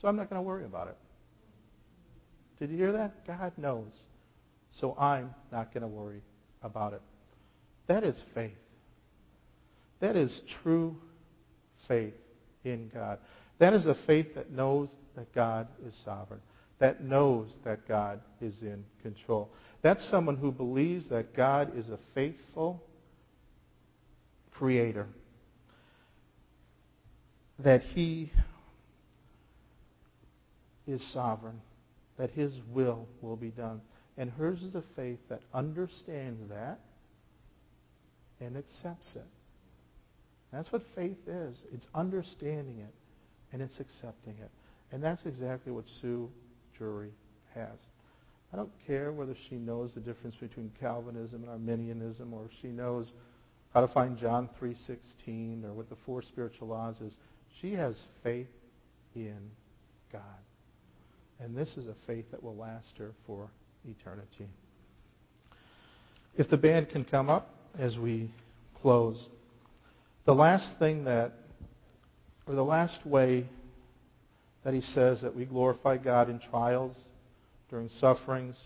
So 0.00 0.08
I'm 0.08 0.16
not 0.16 0.30
going 0.30 0.40
to 0.40 0.46
worry 0.46 0.64
about 0.64 0.88
it. 0.88 0.96
Did 2.58 2.70
you 2.70 2.76
hear 2.76 2.92
that? 2.92 3.26
God 3.26 3.52
knows. 3.56 3.92
So 4.72 4.96
I'm 4.98 5.34
not 5.50 5.74
going 5.74 5.82
to 5.82 5.88
worry 5.88 6.22
about 6.62 6.92
it. 6.92 7.02
That 7.88 8.04
is 8.04 8.20
faith. 8.34 8.52
That 10.00 10.16
is 10.16 10.40
true 10.62 10.96
faith 11.88 12.14
in 12.64 12.90
God. 12.92 13.18
That 13.58 13.74
is 13.74 13.86
a 13.86 13.96
faith 14.06 14.34
that 14.34 14.50
knows 14.50 14.88
that 15.16 15.32
God 15.34 15.68
is 15.86 15.94
sovereign, 16.04 16.40
that 16.82 17.00
knows 17.00 17.46
that 17.64 17.86
God 17.86 18.20
is 18.40 18.60
in 18.60 18.84
control. 19.02 19.52
That's 19.82 20.04
someone 20.10 20.36
who 20.36 20.50
believes 20.50 21.08
that 21.10 21.32
God 21.32 21.78
is 21.78 21.88
a 21.88 21.98
faithful 22.12 22.82
creator, 24.50 25.06
that 27.60 27.82
he 27.82 28.32
is 30.84 31.00
sovereign, 31.12 31.60
that 32.18 32.30
his 32.30 32.52
will 32.74 33.06
will 33.20 33.36
be 33.36 33.50
done. 33.50 33.80
And 34.16 34.28
hers 34.28 34.60
is 34.60 34.74
a 34.74 34.82
faith 34.96 35.20
that 35.28 35.42
understands 35.54 36.40
that 36.50 36.80
and 38.40 38.56
accepts 38.56 39.14
it. 39.14 39.28
That's 40.52 40.72
what 40.72 40.82
faith 40.96 41.28
is. 41.28 41.54
It's 41.72 41.86
understanding 41.94 42.80
it 42.80 42.94
and 43.52 43.62
it's 43.62 43.78
accepting 43.78 44.34
it. 44.42 44.50
And 44.90 45.00
that's 45.00 45.24
exactly 45.24 45.70
what 45.70 45.84
Sue 46.00 46.28
Has. 47.54 47.78
I 48.52 48.56
don't 48.56 48.72
care 48.86 49.12
whether 49.12 49.34
she 49.48 49.56
knows 49.56 49.94
the 49.94 50.00
difference 50.00 50.36
between 50.36 50.72
Calvinism 50.80 51.42
and 51.42 51.50
Arminianism 51.50 52.32
or 52.32 52.46
if 52.46 52.50
she 52.60 52.68
knows 52.68 53.12
how 53.74 53.80
to 53.80 53.88
find 53.88 54.16
John 54.18 54.48
3:16 54.60 55.64
or 55.64 55.72
what 55.72 55.88
the 55.88 55.96
four 56.06 56.22
spiritual 56.22 56.68
laws 56.68 57.00
is. 57.00 57.12
She 57.60 57.72
has 57.74 58.06
faith 58.22 58.48
in 59.14 59.50
God. 60.12 60.22
And 61.40 61.56
this 61.56 61.76
is 61.76 61.88
a 61.88 61.94
faith 62.06 62.30
that 62.30 62.42
will 62.42 62.56
last 62.56 62.96
her 62.98 63.12
for 63.26 63.50
eternity. 63.88 64.48
If 66.36 66.48
the 66.48 66.56
band 66.56 66.90
can 66.90 67.04
come 67.04 67.28
up 67.28 67.54
as 67.78 67.98
we 67.98 68.30
close. 68.74 69.28
The 70.24 70.34
last 70.34 70.78
thing 70.78 71.04
that, 71.04 71.32
or 72.46 72.54
the 72.54 72.64
last 72.64 73.04
way 73.06 73.46
that 74.64 74.74
he 74.74 74.80
says 74.80 75.22
that 75.22 75.34
we 75.34 75.44
glorify 75.44 75.96
God 75.96 76.28
in 76.30 76.38
trials, 76.38 76.94
during 77.68 77.88
sufferings, 78.00 78.56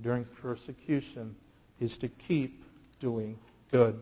during 0.00 0.24
persecution, 0.40 1.34
is 1.80 1.96
to 1.98 2.08
keep 2.08 2.62
doing 3.00 3.36
good. 3.70 3.98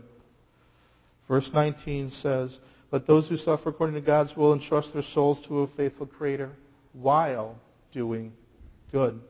Verse 1.29 1.51
19 1.53 2.11
says, 2.11 2.57
Let 2.91 3.07
those 3.07 3.29
who 3.29 3.37
suffer 3.37 3.71
according 3.71 3.95
to 3.95 4.01
God's 4.01 4.37
will 4.37 4.53
entrust 4.53 4.93
their 4.93 5.03
souls 5.03 5.45
to 5.49 5.61
a 5.61 5.69
faithful 5.69 6.07
Creator 6.07 6.51
while 6.93 7.57
doing 7.93 8.33
good. 8.91 9.21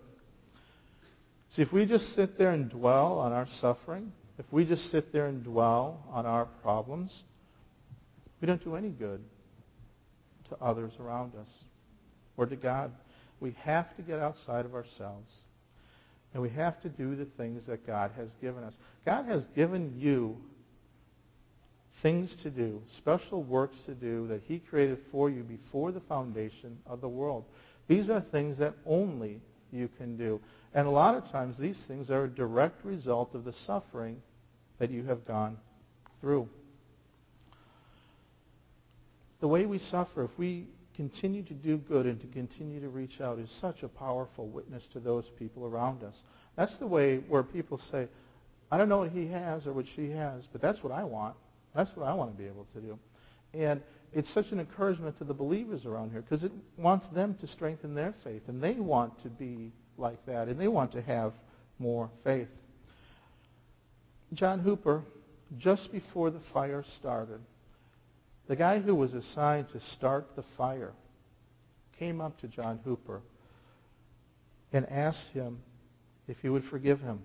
See, 1.51 1.63
if 1.63 1.73
we 1.73 1.87
just 1.87 2.15
sit 2.15 2.39
there 2.39 2.51
and 2.51 2.71
dwell 2.71 3.19
on 3.19 3.33
our 3.33 3.47
suffering, 3.61 4.13
if 4.39 4.47
we 4.51 4.65
just 4.65 4.91
sit 4.91 5.13
there 5.13 5.27
and 5.27 5.45
dwell 5.45 6.05
on 6.11 6.27
our 6.27 6.47
problems, 6.63 7.23
we 8.41 8.47
don't 8.47 8.63
do 8.65 8.75
any 8.75 8.89
good 8.89 9.23
to 10.49 10.57
others 10.57 10.93
around 10.99 11.35
us 11.37 11.49
or 12.37 12.47
to 12.47 12.57
God. 12.57 12.93
We 13.41 13.55
have 13.63 13.95
to 13.97 14.03
get 14.03 14.19
outside 14.19 14.65
of 14.65 14.75
ourselves. 14.75 15.33
And 16.33 16.43
we 16.43 16.51
have 16.51 16.81
to 16.83 16.89
do 16.89 17.15
the 17.15 17.27
things 17.37 17.67
that 17.67 17.87
God 17.87 18.13
has 18.17 18.31
given 18.41 18.65
us. 18.65 18.75
God 19.05 19.27
has 19.27 19.45
given 19.55 19.95
you 19.99 20.37
things 22.01 22.35
to 22.43 22.51
do, 22.51 22.81
special 22.97 23.43
works 23.43 23.77
to 23.87 23.95
do 23.95 24.27
that 24.29 24.43
He 24.47 24.59
created 24.59 24.99
for 25.11 25.29
you 25.29 25.43
before 25.43 25.93
the 25.93 26.01
foundation 26.01 26.79
of 26.87 27.01
the 27.01 27.09
world. 27.09 27.45
These 27.87 28.09
are 28.09 28.21
things 28.21 28.59
that 28.59 28.75
only 28.87 29.41
you 29.71 29.89
can 29.99 30.17
do. 30.17 30.41
And 30.75 30.87
a 30.87 30.91
lot 30.91 31.17
of 31.17 31.31
times 31.31 31.59
these 31.59 31.81
things 31.87 32.11
are 32.11 32.25
a 32.25 32.29
direct 32.29 32.85
result 32.85 33.35
of 33.35 33.45
the 33.45 33.53
suffering 33.53 34.23
that 34.79 34.91
you 34.91 35.05
have 35.05 35.27
gone 35.27 35.59
through. 36.21 36.49
The 39.41 39.49
way 39.49 39.67
we 39.67 39.79
suffer, 39.79 40.25
if 40.25 40.31
we 40.39 40.67
continue 40.97 41.43
to 41.43 41.55
do 41.55 41.79
good 41.79 42.07
and 42.07 42.21
to 42.21 42.27
continue 42.29 42.81
to 42.81 42.89
reach 42.89 43.21
out, 43.21 43.39
is 43.39 43.51
such 43.61 43.83
a 43.83 43.89
powerful 43.89 44.49
witness 44.49 44.87
to 44.93 45.01
those 45.01 45.29
people 45.39 45.67
around 45.67 46.03
us. 46.03 46.17
That's 46.57 46.77
the 46.79 46.87
way 46.87 47.19
where 47.29 47.43
people 47.43 47.81
say, 47.91 48.09
I 48.71 48.79
don't 48.79 48.89
know 48.89 48.99
what 48.99 49.11
he 49.11 49.27
has 49.29 49.67
or 49.67 49.73
what 49.73 49.87
she 49.95 50.11
has, 50.11 50.47
but 50.53 50.61
that's 50.61 50.83
what 50.83 50.93
I 50.93 51.05
want. 51.05 51.37
That's 51.75 51.95
what 51.97 52.07
I 52.07 52.15
want 52.15 52.33
to 52.33 52.39
be 52.43 52.49
able 52.49 52.67
to 52.75 52.81
do. 52.81 52.99
And 53.55 53.83
it's 54.13 54.33
such 54.33 54.51
an 54.51 54.61
encouragement 54.61 55.19
to 55.19 55.25
the 55.25 55.35
believers 55.35 55.87
around 55.87 56.11
here 56.11 56.23
because 56.23 56.45
it 56.45 56.53
wants 56.77 57.07
them 57.15 57.37
to 57.41 57.47
strengthen 57.47 57.95
their 57.95 58.15
faith. 58.25 58.43
And 58.47 58.63
they 58.63 58.75
want 58.75 59.21
to 59.23 59.29
be 59.29 59.73
like 59.97 60.25
that. 60.27 60.49
And 60.49 60.61
they 60.61 60.69
want 60.69 60.93
to 60.93 61.03
have 61.03 61.33
more 61.79 62.11
faith. 62.25 62.49
John 64.35 64.61
Hooper, 64.61 65.03
just 65.59 65.93
before 65.93 66.31
the 66.31 66.41
fire 66.53 66.85
started, 66.99 67.41
the 68.49 68.57
guy 68.57 68.81
who 68.81 68.95
was 68.95 69.15
assigned 69.15 69.69
to 69.71 69.81
start 69.81 70.35
the 70.37 70.45
fire 70.57 70.93
came 71.99 72.21
up 72.21 72.41
to 72.41 72.49
John 72.49 72.81
Hooper 72.85 73.23
and 74.73 74.89
asked 74.89 75.31
him 75.31 75.61
if 76.27 76.39
he 76.39 76.49
would 76.49 76.65
forgive 76.65 77.01
him. 77.01 77.21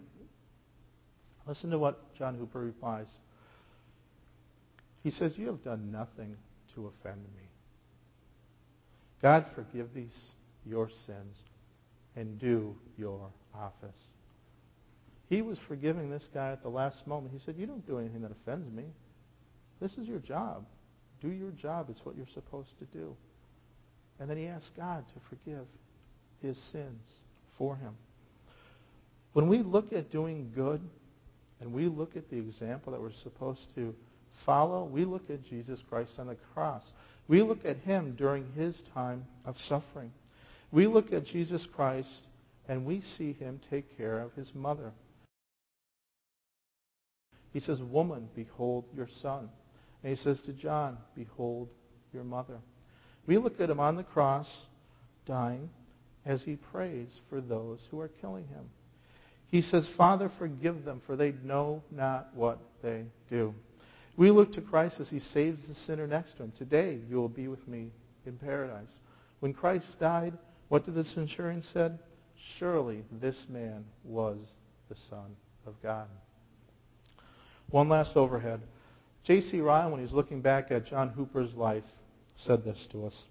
Listen 1.47 1.69
to 1.69 1.79
what 1.79 2.13
John 2.15 2.35
Hooper 2.35 2.59
replies. 2.59 3.07
He 5.03 5.11
says, 5.11 5.37
You 5.37 5.47
have 5.47 5.63
done 5.63 5.91
nothing 5.91 6.35
to 6.75 6.87
offend 6.87 7.21
me. 7.21 7.49
God, 9.21 9.45
forgive 9.55 9.93
these 9.93 10.31
your 10.65 10.89
sins 10.89 11.35
and 12.15 12.37
do 12.37 12.75
your 12.97 13.29
office. 13.55 13.97
He 15.29 15.41
was 15.41 15.57
forgiving 15.67 16.09
this 16.09 16.27
guy 16.33 16.51
at 16.51 16.61
the 16.61 16.69
last 16.69 17.07
moment. 17.07 17.33
He 17.33 17.39
said, 17.45 17.55
You 17.57 17.65
don't 17.65 17.85
do 17.87 17.99
anything 17.99 18.21
that 18.21 18.31
offends 18.31 18.69
me. 18.71 18.85
This 19.79 19.93
is 19.97 20.07
your 20.07 20.19
job. 20.19 20.65
Do 21.21 21.29
your 21.29 21.51
job. 21.51 21.87
It's 21.89 22.03
what 22.03 22.15
you're 22.15 22.25
supposed 22.33 22.77
to 22.79 22.85
do. 22.97 23.15
And 24.19 24.29
then 24.29 24.37
he 24.37 24.47
asked 24.47 24.71
God 24.75 25.05
to 25.09 25.19
forgive 25.29 25.65
his 26.41 26.57
sins 26.71 27.01
for 27.57 27.75
him. 27.75 27.93
When 29.33 29.47
we 29.47 29.59
look 29.59 29.93
at 29.93 30.11
doing 30.11 30.51
good 30.55 30.81
and 31.59 31.73
we 31.73 31.87
look 31.87 32.15
at 32.15 32.29
the 32.29 32.37
example 32.37 32.93
that 32.93 33.01
we're 33.01 33.11
supposed 33.11 33.67
to 33.75 33.93
follow, 34.45 34.85
we 34.85 35.05
look 35.05 35.29
at 35.29 35.43
Jesus 35.43 35.79
Christ 35.89 36.11
on 36.17 36.27
the 36.27 36.37
cross. 36.53 36.83
We 37.27 37.41
look 37.41 37.65
at 37.65 37.77
him 37.77 38.15
during 38.17 38.51
his 38.53 38.81
time 38.93 39.25
of 39.45 39.55
suffering. 39.67 40.11
We 40.71 40.87
look 40.87 41.13
at 41.13 41.25
Jesus 41.25 41.67
Christ 41.75 42.23
and 42.67 42.85
we 42.85 43.01
see 43.17 43.33
him 43.33 43.59
take 43.69 43.97
care 43.97 44.19
of 44.19 44.33
his 44.33 44.53
mother. 44.53 44.91
He 47.53 47.59
says, 47.59 47.79
Woman, 47.79 48.29
behold 48.35 48.85
your 48.95 49.07
son. 49.21 49.49
And 50.03 50.15
he 50.15 50.21
says 50.21 50.41
to 50.43 50.53
John, 50.53 50.97
Behold 51.15 51.69
your 52.13 52.23
mother. 52.23 52.59
We 53.25 53.37
look 53.37 53.59
at 53.59 53.69
him 53.69 53.79
on 53.79 53.95
the 53.95 54.03
cross, 54.03 54.47
dying, 55.25 55.69
as 56.25 56.43
he 56.43 56.55
prays 56.55 57.09
for 57.29 57.41
those 57.41 57.79
who 57.89 57.99
are 57.99 58.07
killing 58.07 58.47
him. 58.47 58.69
He 59.47 59.61
says, 59.61 59.87
Father, 59.95 60.29
forgive 60.37 60.83
them, 60.83 61.01
for 61.05 61.15
they 61.15 61.33
know 61.43 61.83
not 61.91 62.29
what 62.33 62.59
they 62.81 63.05
do. 63.29 63.53
We 64.17 64.31
look 64.31 64.53
to 64.53 64.61
Christ 64.61 64.99
as 64.99 65.09
he 65.09 65.19
saves 65.19 65.67
the 65.67 65.75
sinner 65.75 66.07
next 66.07 66.37
to 66.37 66.43
him. 66.43 66.53
Today 66.57 66.99
you 67.09 67.17
will 67.17 67.29
be 67.29 67.47
with 67.47 67.65
me 67.67 67.91
in 68.25 68.37
paradise. 68.37 68.89
When 69.39 69.53
Christ 69.53 69.99
died, 69.99 70.37
what 70.69 70.85
did 70.85 70.95
the 70.95 71.03
centurion 71.03 71.61
said? 71.73 71.99
Surely 72.57 73.03
this 73.11 73.45
man 73.47 73.85
was 74.03 74.37
the 74.89 74.95
Son 75.09 75.35
of 75.65 75.75
God. 75.81 76.07
One 77.69 77.89
last 77.89 78.15
overhead. 78.15 78.61
J.C. 79.27 79.59
Ryle, 79.59 79.91
when 79.91 79.99
he 79.99 80.05
was 80.05 80.13
looking 80.13 80.39
back 80.39 80.71
at 80.71 80.85
John 80.85 81.09
Hooper's 81.09 81.53
life, 81.53 81.83
said 82.37 82.63
this 82.63 82.87
to 82.93 83.07
us. 83.07 83.25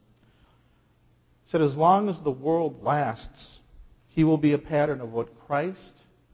He 1.45 1.51
said, 1.51 1.63
As 1.63 1.75
long 1.75 2.11
as 2.11 2.21
the 2.21 2.31
world 2.31 2.83
lasts, 2.83 3.61
he 4.09 4.23
will 4.23 4.37
be 4.37 4.53
a 4.53 4.59
pattern 4.59 5.01
of 5.01 5.13
what 5.13 5.41
Christ 5.47 5.93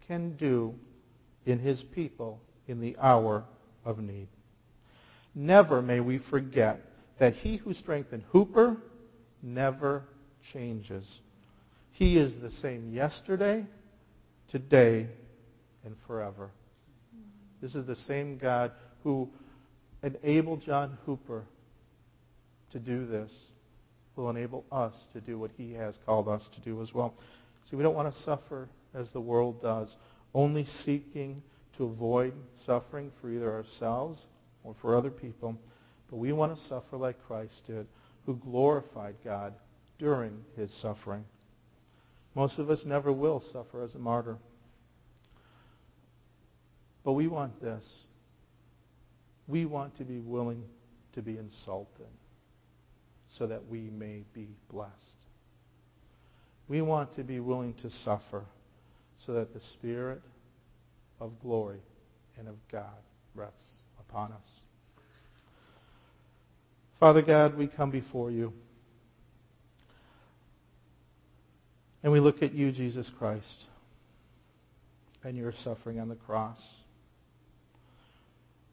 can 0.08 0.36
do 0.36 0.74
in 1.46 1.60
his 1.60 1.80
people 1.94 2.40
in 2.66 2.80
the 2.80 2.96
hour 3.00 3.44
of 3.84 4.00
need. 4.00 4.26
Never 5.32 5.80
may 5.80 6.00
we 6.00 6.18
forget 6.18 6.80
that 7.20 7.34
he 7.34 7.56
who 7.56 7.72
strengthened 7.72 8.24
Hooper 8.30 8.76
never 9.44 10.02
changes. 10.52 11.06
He 11.92 12.18
is 12.18 12.34
the 12.42 12.50
same 12.50 12.92
yesterday, 12.92 13.64
today, 14.50 15.06
and 15.84 15.94
forever. 16.08 16.50
This 17.60 17.76
is 17.76 17.86
the 17.86 17.94
same 17.94 18.38
God 18.38 18.72
who 19.04 19.28
enabled 20.02 20.62
John 20.62 20.98
Hooper 21.06 21.44
to 22.72 22.78
do 22.78 23.06
this, 23.06 23.30
will 24.16 24.30
enable 24.30 24.64
us 24.70 24.92
to 25.12 25.20
do 25.20 25.38
what 25.38 25.50
he 25.56 25.72
has 25.72 25.94
called 26.04 26.28
us 26.28 26.42
to 26.54 26.60
do 26.60 26.82
as 26.82 26.92
well. 26.92 27.14
See, 27.70 27.76
we 27.76 27.82
don't 27.82 27.94
want 27.94 28.12
to 28.12 28.22
suffer 28.22 28.68
as 28.94 29.10
the 29.10 29.20
world 29.20 29.62
does, 29.62 29.94
only 30.34 30.66
seeking 30.84 31.42
to 31.76 31.84
avoid 31.84 32.34
suffering 32.66 33.10
for 33.20 33.30
either 33.30 33.50
ourselves 33.50 34.20
or 34.64 34.74
for 34.80 34.94
other 34.94 35.10
people. 35.10 35.56
But 36.10 36.16
we 36.16 36.32
want 36.32 36.54
to 36.54 36.62
suffer 36.64 36.96
like 36.96 37.22
Christ 37.26 37.62
did, 37.66 37.86
who 38.26 38.36
glorified 38.36 39.16
God 39.24 39.54
during 39.98 40.44
his 40.56 40.72
suffering. 40.82 41.24
Most 42.34 42.58
of 42.58 42.70
us 42.70 42.80
never 42.84 43.12
will 43.12 43.42
suffer 43.52 43.82
as 43.82 43.94
a 43.94 43.98
martyr. 43.98 44.36
But 47.04 47.12
we 47.12 47.28
want 47.28 47.60
this. 47.60 47.84
We 49.48 49.66
want 49.66 49.96
to 49.96 50.04
be 50.04 50.18
willing 50.18 50.64
to 51.14 51.22
be 51.22 51.36
insulted 51.36 52.06
so 53.28 53.46
that 53.46 53.68
we 53.68 53.90
may 53.90 54.24
be 54.34 54.48
blessed. 54.70 54.92
We 56.68 56.82
want 56.82 57.14
to 57.14 57.24
be 57.24 57.40
willing 57.40 57.74
to 57.82 57.90
suffer 57.90 58.44
so 59.26 59.34
that 59.34 59.52
the 59.52 59.60
Spirit 59.60 60.22
of 61.20 61.40
glory 61.40 61.80
and 62.38 62.48
of 62.48 62.56
God 62.70 62.84
rests 63.34 63.82
upon 64.00 64.32
us. 64.32 64.46
Father 66.98 67.22
God, 67.22 67.56
we 67.56 67.66
come 67.66 67.90
before 67.90 68.30
you. 68.30 68.52
And 72.02 72.12
we 72.12 72.20
look 72.20 72.42
at 72.42 72.52
you, 72.52 72.72
Jesus 72.72 73.10
Christ, 73.18 73.66
and 75.22 75.36
your 75.36 75.52
suffering 75.62 76.00
on 76.00 76.08
the 76.08 76.16
cross. 76.16 76.60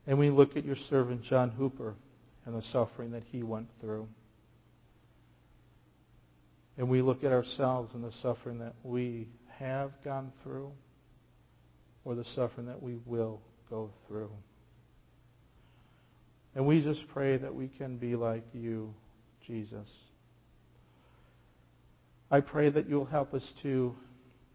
And 0.09 0.17
we 0.17 0.31
look 0.31 0.57
at 0.57 0.65
your 0.65 0.75
servant, 0.89 1.21
John 1.21 1.51
Hooper, 1.51 1.93
and 2.43 2.55
the 2.55 2.63
suffering 2.63 3.11
that 3.11 3.21
he 3.31 3.43
went 3.43 3.67
through. 3.79 4.07
And 6.79 6.89
we 6.89 7.03
look 7.03 7.23
at 7.23 7.31
ourselves 7.31 7.93
and 7.93 8.03
the 8.03 8.11
suffering 8.23 8.57
that 8.57 8.73
we 8.81 9.27
have 9.59 9.91
gone 10.03 10.31
through 10.41 10.71
or 12.05 12.15
the 12.15 12.25
suffering 12.25 12.65
that 12.65 12.81
we 12.81 12.97
will 13.05 13.39
go 13.69 13.91
through. 14.07 14.31
And 16.55 16.65
we 16.65 16.81
just 16.81 17.07
pray 17.09 17.37
that 17.37 17.53
we 17.53 17.67
can 17.67 17.97
be 17.97 18.15
like 18.15 18.47
you, 18.51 18.95
Jesus. 19.45 19.87
I 22.31 22.41
pray 22.41 22.71
that 22.71 22.89
you'll 22.89 23.05
help 23.05 23.35
us 23.35 23.53
to 23.61 23.95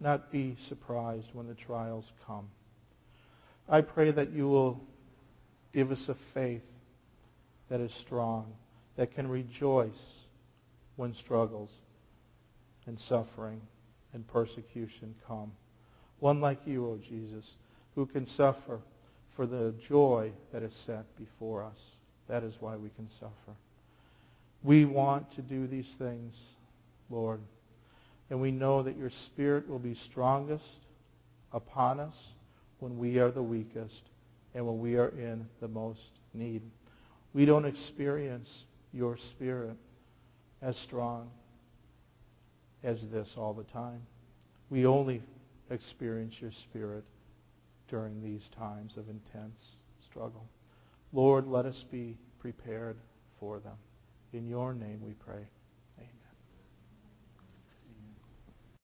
not 0.01 0.33
be 0.33 0.57
surprised 0.69 1.29
when 1.33 1.47
the 1.47 1.55
trials 1.55 2.11
come. 2.27 2.49
I 3.69 3.83
pray 3.83 4.11
that 4.11 4.33
you 4.33 4.49
will 4.49 4.81
give 5.75 5.91
us 5.91 6.09
a 6.09 6.15
faith 6.33 6.63
that 7.69 7.81
is 7.81 7.93
strong, 8.01 8.53
that 8.97 9.15
can 9.15 9.29
rejoice 9.29 10.01
when 10.97 11.15
struggles 11.15 11.71
and 12.87 12.99
suffering 13.01 13.61
and 14.13 14.27
persecution 14.29 15.15
come. 15.27 15.53
One 16.21 16.41
like 16.41 16.61
you, 16.65 16.87
O 16.87 16.91
oh 16.91 17.01
Jesus, 17.09 17.45
who 17.95 18.07
can 18.07 18.27
suffer 18.27 18.81
for 19.35 19.47
the 19.47 19.75
joy 19.89 20.33
that 20.53 20.63
is 20.63 20.75
set 20.87 21.05
before 21.19 21.65
us. 21.65 21.79
That 22.29 22.45
is 22.45 22.55
why 22.61 22.77
we 22.77 22.91
can 22.91 23.09
suffer. 23.19 23.57
We 24.63 24.85
want 24.85 25.33
to 25.33 25.43
do 25.43 25.67
these 25.67 25.93
things, 25.99 26.35
Lord. 27.11 27.41
And 28.31 28.41
we 28.41 28.51
know 28.51 28.83
that 28.83 28.97
your 28.97 29.11
Spirit 29.27 29.69
will 29.69 29.81
be 29.81 29.95
strongest 29.95 30.81
upon 31.53 32.01
us 32.01 32.15
when 32.79 32.97
we 32.97 33.19
are 33.19 33.31
the 33.31 33.43
weakest 33.43 34.03
and 34.55 34.67
when 34.67 34.79
we 34.79 34.97
are 34.97 35.09
in 35.09 35.47
the 35.61 35.69
most 35.69 36.01
need. 36.33 36.63
We 37.33 37.45
don't 37.45 37.65
experience 37.65 38.49
your 38.93 39.17
Spirit 39.17 39.77
as 40.63 40.77
strong 40.79 41.31
as 42.83 43.05
this 43.11 43.35
all 43.37 43.55
the 43.55 43.65
time. 43.65 44.03
We 44.71 44.87
only 44.87 45.23
experience 45.71 46.35
your 46.41 46.53
Spirit 46.53 47.05
during 47.89 48.23
these 48.23 48.49
times 48.57 48.97
of 48.97 49.09
intense 49.09 49.61
struggle. 50.09 50.47
Lord, 51.13 51.47
let 51.47 51.67
us 51.67 51.85
be 51.91 52.17
prepared 52.39 52.97
for 53.41 53.59
them. 53.61 53.77
In 54.33 54.47
your 54.47 54.75
name 54.75 55.01
we 55.05 55.13
pray. 55.13 55.47